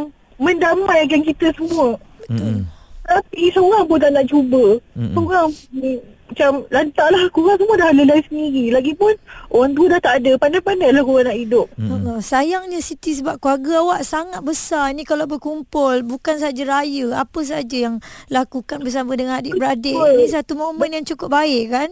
mendamaikan 0.42 1.23
kita 1.23 1.54
semua. 1.54 1.94
Mm-mm. 2.26 2.66
Tapi 3.08 3.49
seorang 3.56 3.85
pun 3.88 3.97
tak 4.00 4.12
nak 4.12 4.26
cuba. 4.28 4.76
Mm-mm. 4.92 5.14
Seorang 5.16 5.49
ni, 5.76 5.97
macam 6.28 6.61
lantaklah 6.68 7.25
korang 7.32 7.56
semua 7.56 7.76
dah 7.76 7.90
lelai 7.90 8.20
sendiri. 8.28 8.64
Lagipun 8.68 9.16
orang 9.49 9.73
tua 9.73 9.87
dah 9.97 10.00
tak 10.00 10.14
ada. 10.20 10.32
Pandai-pandai 10.37 10.90
lah 10.92 11.02
korang 11.02 11.25
nak 11.25 11.38
hidup. 11.40 11.66
Mm-mm. 11.75 11.92
Allah, 11.99 12.18
sayangnya 12.20 12.78
Siti 12.78 13.16
sebab 13.16 13.40
keluarga 13.40 13.80
awak 13.80 14.00
sangat 14.04 14.44
besar 14.44 14.92
ni 14.92 15.02
kalau 15.02 15.25
berkumpul 15.25 16.04
bukan 16.04 16.37
saja 16.37 16.62
raya 16.68 17.16
apa 17.16 17.40
saja 17.40 17.88
yang 17.88 17.97
lakukan 18.28 18.85
bersama 18.85 19.16
dengan 19.16 19.40
adik-beradik 19.40 19.97
Betul. 19.97 20.17
ni 20.21 20.28
satu 20.28 20.52
momen 20.52 20.93
yang 20.93 21.04
cukup 21.04 21.32
baik 21.32 21.73
kan 21.73 21.91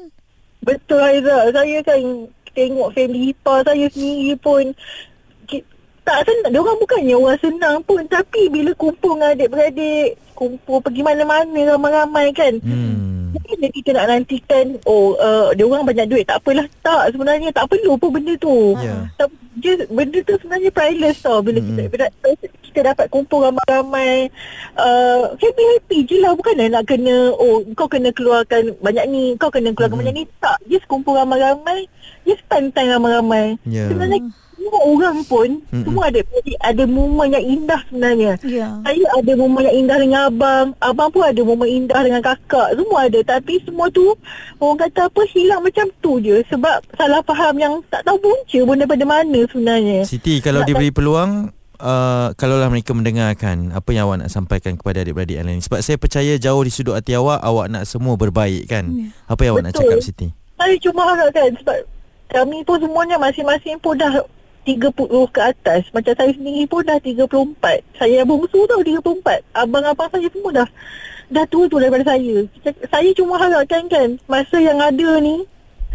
Betul 0.61 0.99
Aiza. 0.99 1.49
Saya 1.55 1.79
kan 1.81 2.01
tengok 2.53 2.91
family 2.93 3.31
ipar 3.31 3.63
saya 3.63 3.87
sendiri 3.87 4.35
pun 4.37 4.65
ki- 5.47 5.63
tak 6.03 6.27
senang. 6.27 6.51
Dia 6.51 6.61
orang 6.61 6.79
bukannya 6.79 7.15
orang 7.15 7.39
senang 7.39 7.77
pun. 7.85 8.03
Tapi 8.07 8.51
bila 8.51 8.75
kumpul 8.75 9.15
dengan 9.15 9.31
adik-beradik, 9.33 10.19
kumpul 10.35 10.83
pergi 10.83 11.03
mana-mana 11.03 11.55
ramai-ramai 11.71 12.35
kan. 12.35 12.59
Mm. 12.67 13.06
Bukannya 13.37 13.69
kita 13.69 13.91
nak 13.93 14.07
nantikan, 14.09 14.67
oh 14.89 15.13
uh, 15.21 15.53
dia 15.53 15.69
orang 15.69 15.85
banyak 15.85 16.09
duit. 16.09 16.25
Tak 16.25 16.41
apalah. 16.41 16.65
Tak 16.81 17.13
sebenarnya 17.13 17.53
tak 17.53 17.69
perlu 17.69 18.01
pun 18.01 18.17
benda 18.17 18.33
tu. 18.41 18.73
Ya. 18.81 19.05
Tak, 19.21 19.29
dia, 19.61 19.85
benda 19.93 20.19
tu 20.25 20.33
sebenarnya 20.41 20.71
priceless 20.73 21.21
tau. 21.21 21.45
Bila 21.45 21.61
Mm-mm. 21.61 21.89
kita, 21.93 22.09
kita 22.65 22.81
dapat 22.93 23.07
kumpul 23.13 23.45
ramai-ramai. 23.45 24.33
Uh, 24.75 25.37
happy-happy 25.37 26.09
je 26.09 26.17
lah. 26.25 26.33
Bukanlah 26.33 26.81
nak 26.81 26.85
kena, 26.89 27.37
oh 27.37 27.61
kau 27.77 27.89
kena 27.89 28.09
keluarkan 28.17 28.73
banyak 28.81 29.05
ni. 29.13 29.23
Kau 29.37 29.53
kena 29.53 29.77
keluarkan 29.77 30.01
Mm-mm. 30.01 30.09
banyak 30.09 30.25
ni. 30.25 30.25
Tak. 30.41 30.59
Just 30.67 30.89
kumpul 30.89 31.15
ramai-ramai. 31.15 31.85
Just 32.25 32.43
spend 32.43 32.73
time 32.73 32.91
ramai-ramai. 32.91 33.61
Ya. 33.69 33.87
Sebenarnya 33.87 34.25
semua 34.67 34.83
orang 34.83 35.17
pun, 35.23 35.49
Mm-mm. 35.63 35.85
semua 35.87 36.03
ada 36.11 36.21
ada 36.61 36.85
momen 36.85 37.29
yang 37.31 37.45
indah 37.47 37.81
sebenarnya. 37.87 38.33
ya 38.43 38.69
Saya 38.83 39.07
ada 39.15 39.33
momen 39.33 39.63
yang 39.63 39.77
indah 39.79 39.99
dengan 39.99 40.21
abang. 40.27 40.67
Abang 40.79 41.09
pun 41.09 41.23
ada 41.23 41.41
momen 41.41 41.69
indah 41.69 42.01
dengan 42.03 42.19
kakak. 42.19 42.75
Semua 42.75 43.07
ada. 43.07 43.19
Tapi 43.23 43.63
semua 43.63 43.87
tu, 43.89 44.11
orang 44.59 44.79
kata 44.83 45.07
apa, 45.07 45.23
hilang 45.31 45.63
macam 45.63 45.87
tu 46.01 46.19
je. 46.19 46.43
Sebab 46.47 46.83
salah 46.93 47.23
faham 47.23 47.55
yang 47.57 47.79
tak 47.87 48.03
tahu 48.03 48.19
punca 48.19 48.59
pun 48.61 48.77
daripada 48.77 49.05
mana 49.05 49.41
sebenarnya. 49.47 50.03
Siti 50.03 50.43
kalau 50.43 50.61
Nak- 50.61 50.69
diberi 50.69 50.91
peluang 50.91 51.55
uh, 51.79 52.33
kalaulah 52.35 52.67
mereka 52.67 52.91
mendengarkan 52.91 53.71
apa 53.71 53.91
yang 53.93 54.09
awak 54.09 54.25
nak 54.25 54.31
sampaikan 54.31 54.75
kepada 54.75 55.01
adik-beradik 55.01 55.37
yang 55.37 55.47
lain 55.47 55.61
sebab 55.61 55.81
saya 55.81 55.97
percaya 55.97 56.35
jauh 56.37 56.63
di 56.65 56.73
sudut 56.73 56.97
hati 56.97 57.13
awak 57.13 57.41
awak 57.41 57.69
nak 57.69 57.85
semua 57.85 58.17
berbaik 58.17 58.65
kan 58.67 58.85
Ya. 58.89 59.13
apa 59.29 59.41
yang 59.45 59.53
awak 59.55 59.65
nak 59.65 59.73
Betul. 59.77 59.85
cakap 59.87 59.99
Siti 60.01 60.29
Saya 60.57 60.75
cuma 60.81 61.03
harapkan 61.05 61.53
sebab 61.55 61.77
kami 62.27 62.59
pun 62.65 62.81
semuanya 62.81 63.17
masing-masing 63.17 63.77
pun 63.79 63.95
dah 63.95 64.09
30 64.67 64.91
ke 65.31 65.41
atas. 65.41 65.87
Macam 65.95 66.13
saya 66.19 66.31
sendiri 66.35 66.67
pun 66.67 66.83
dah 66.83 66.99
34. 66.99 67.23
Saya 67.95 68.27
yang 68.27 68.29
bungsu 68.29 68.67
tau 68.67 68.83
34. 68.83 69.47
Abang-abang 69.55 70.11
saya 70.11 70.27
semua 70.27 70.51
dah 70.51 70.69
dah 71.27 71.47
tua-tua 71.47 71.87
daripada 71.87 72.15
saya. 72.15 72.43
Saya 72.91 73.11
cuma 73.15 73.39
harapkan 73.39 73.87
kan 73.87 74.19
masa 74.27 74.59
yang 74.59 74.79
ada 74.83 75.23
ni 75.23 75.47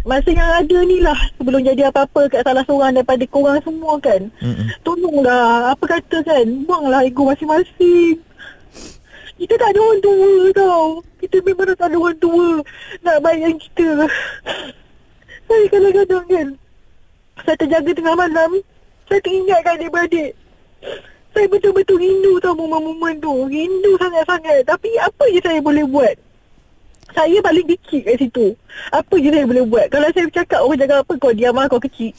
Masa 0.02 0.34
yang 0.34 0.50
ada 0.50 0.78
ni 0.82 0.98
lah 0.98 1.18
Sebelum 1.38 1.62
jadi 1.62 1.94
apa-apa 1.94 2.26
Kat 2.26 2.42
salah 2.42 2.66
seorang 2.66 2.98
Daripada 2.98 3.22
korang 3.30 3.62
semua 3.62 4.02
kan 4.02 4.34
Mm-mm. 4.42 4.74
Tolonglah 4.82 5.78
Apa 5.78 5.86
kata 5.98 6.26
kan 6.26 6.46
Buanglah 6.66 7.06
ego 7.06 7.30
masing-masing 7.30 8.18
Kita 9.38 9.54
tak 9.62 9.78
ada 9.78 9.80
orang 9.80 10.02
tua 10.02 10.42
tau 10.58 10.86
Kita 11.22 11.38
memang 11.46 11.78
tak 11.78 11.86
ada 11.94 11.98
orang 12.02 12.18
tua 12.18 12.50
Nak 13.06 13.18
bayang 13.22 13.58
kita 13.62 14.10
Saya 15.46 15.66
kadang-kadang 15.70 16.26
kan 16.26 16.48
Saya 17.46 17.56
terjaga 17.58 17.92
tengah 17.92 18.16
malam. 18.16 18.50
Saya 19.10 19.20
teringatkan 19.24 19.74
adik-beradik. 19.80 20.32
Saya 21.32 21.48
betul-betul 21.48 21.98
rindu 22.00 22.34
tau 22.44 22.56
momen-momen 22.56 23.20
tu. 23.24 23.48
Rindu 23.48 23.92
sangat-sangat. 23.98 24.68
Tapi 24.68 24.90
apa 25.00 25.24
je 25.32 25.40
saya 25.40 25.60
boleh 25.64 25.86
buat? 25.88 26.16
Saya 27.12 27.38
paling 27.44 27.68
kecil 27.68 28.02
kat 28.08 28.16
situ. 28.20 28.48
Apa 28.92 29.14
je 29.20 29.30
saya 29.32 29.46
boleh 29.48 29.66
buat? 29.68 29.88
Kalau 29.92 30.08
saya 30.16 30.26
bercakap 30.28 30.60
Orang 30.64 30.80
jaga 30.80 30.96
apa? 31.04 31.14
Kau 31.20 31.34
diam 31.36 31.56
lah 31.56 31.68
kau 31.68 31.80
kecil. 31.80 32.12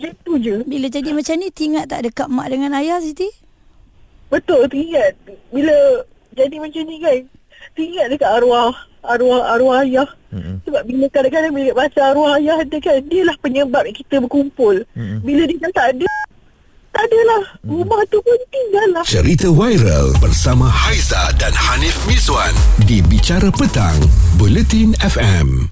Itu 0.00 0.32
je. 0.40 0.64
Bila 0.68 0.86
jadi 0.90 1.10
macam 1.12 1.34
ni 1.40 1.48
tinggal 1.48 1.84
tak 1.88 2.04
dekat 2.04 2.28
mak 2.28 2.50
dengan 2.52 2.76
ayah 2.76 3.00
Siti? 3.00 3.28
Betul 4.28 4.68
teringat. 4.68 5.16
Bila 5.52 6.04
jadi 6.34 6.56
macam 6.58 6.82
ni 6.84 6.96
kan 6.98 7.20
Teringat 7.72 8.06
dekat 8.12 8.28
arwah 8.28 8.74
Arwah 9.04 9.52
arwah 9.52 9.84
ayah 9.84 10.08
Mm-mm. 10.32 10.64
Sebab 10.64 10.82
bila 10.88 11.06
kadang-kadang 11.12 11.52
Bila 11.52 11.70
masa 11.76 12.00
arwah 12.10 12.40
ayah 12.40 12.58
ada 12.64 12.76
kan 12.80 12.98
Dia 13.06 13.22
lah 13.28 13.36
penyebab 13.38 13.84
kita 13.92 14.18
berkumpul 14.24 14.82
Mm-mm. 14.96 15.20
Bila 15.20 15.42
dia 15.44 15.68
tak 15.70 15.86
ada 15.94 16.10
Tak 16.90 17.02
adalah 17.06 17.42
Rumah 17.62 18.00
tu 18.08 18.18
pun 18.24 18.38
tinggal 18.48 18.88
lah 18.96 19.04
Cerita 19.04 19.48
viral 19.52 20.16
bersama 20.18 20.66
Haiza 20.66 21.30
dan 21.36 21.52
Hanif 21.52 22.00
Miswan 22.08 22.52
di 22.88 23.00
Bicara 23.04 23.48
Petang, 23.54 23.96
Buletin 24.36 24.92
FM. 25.00 25.70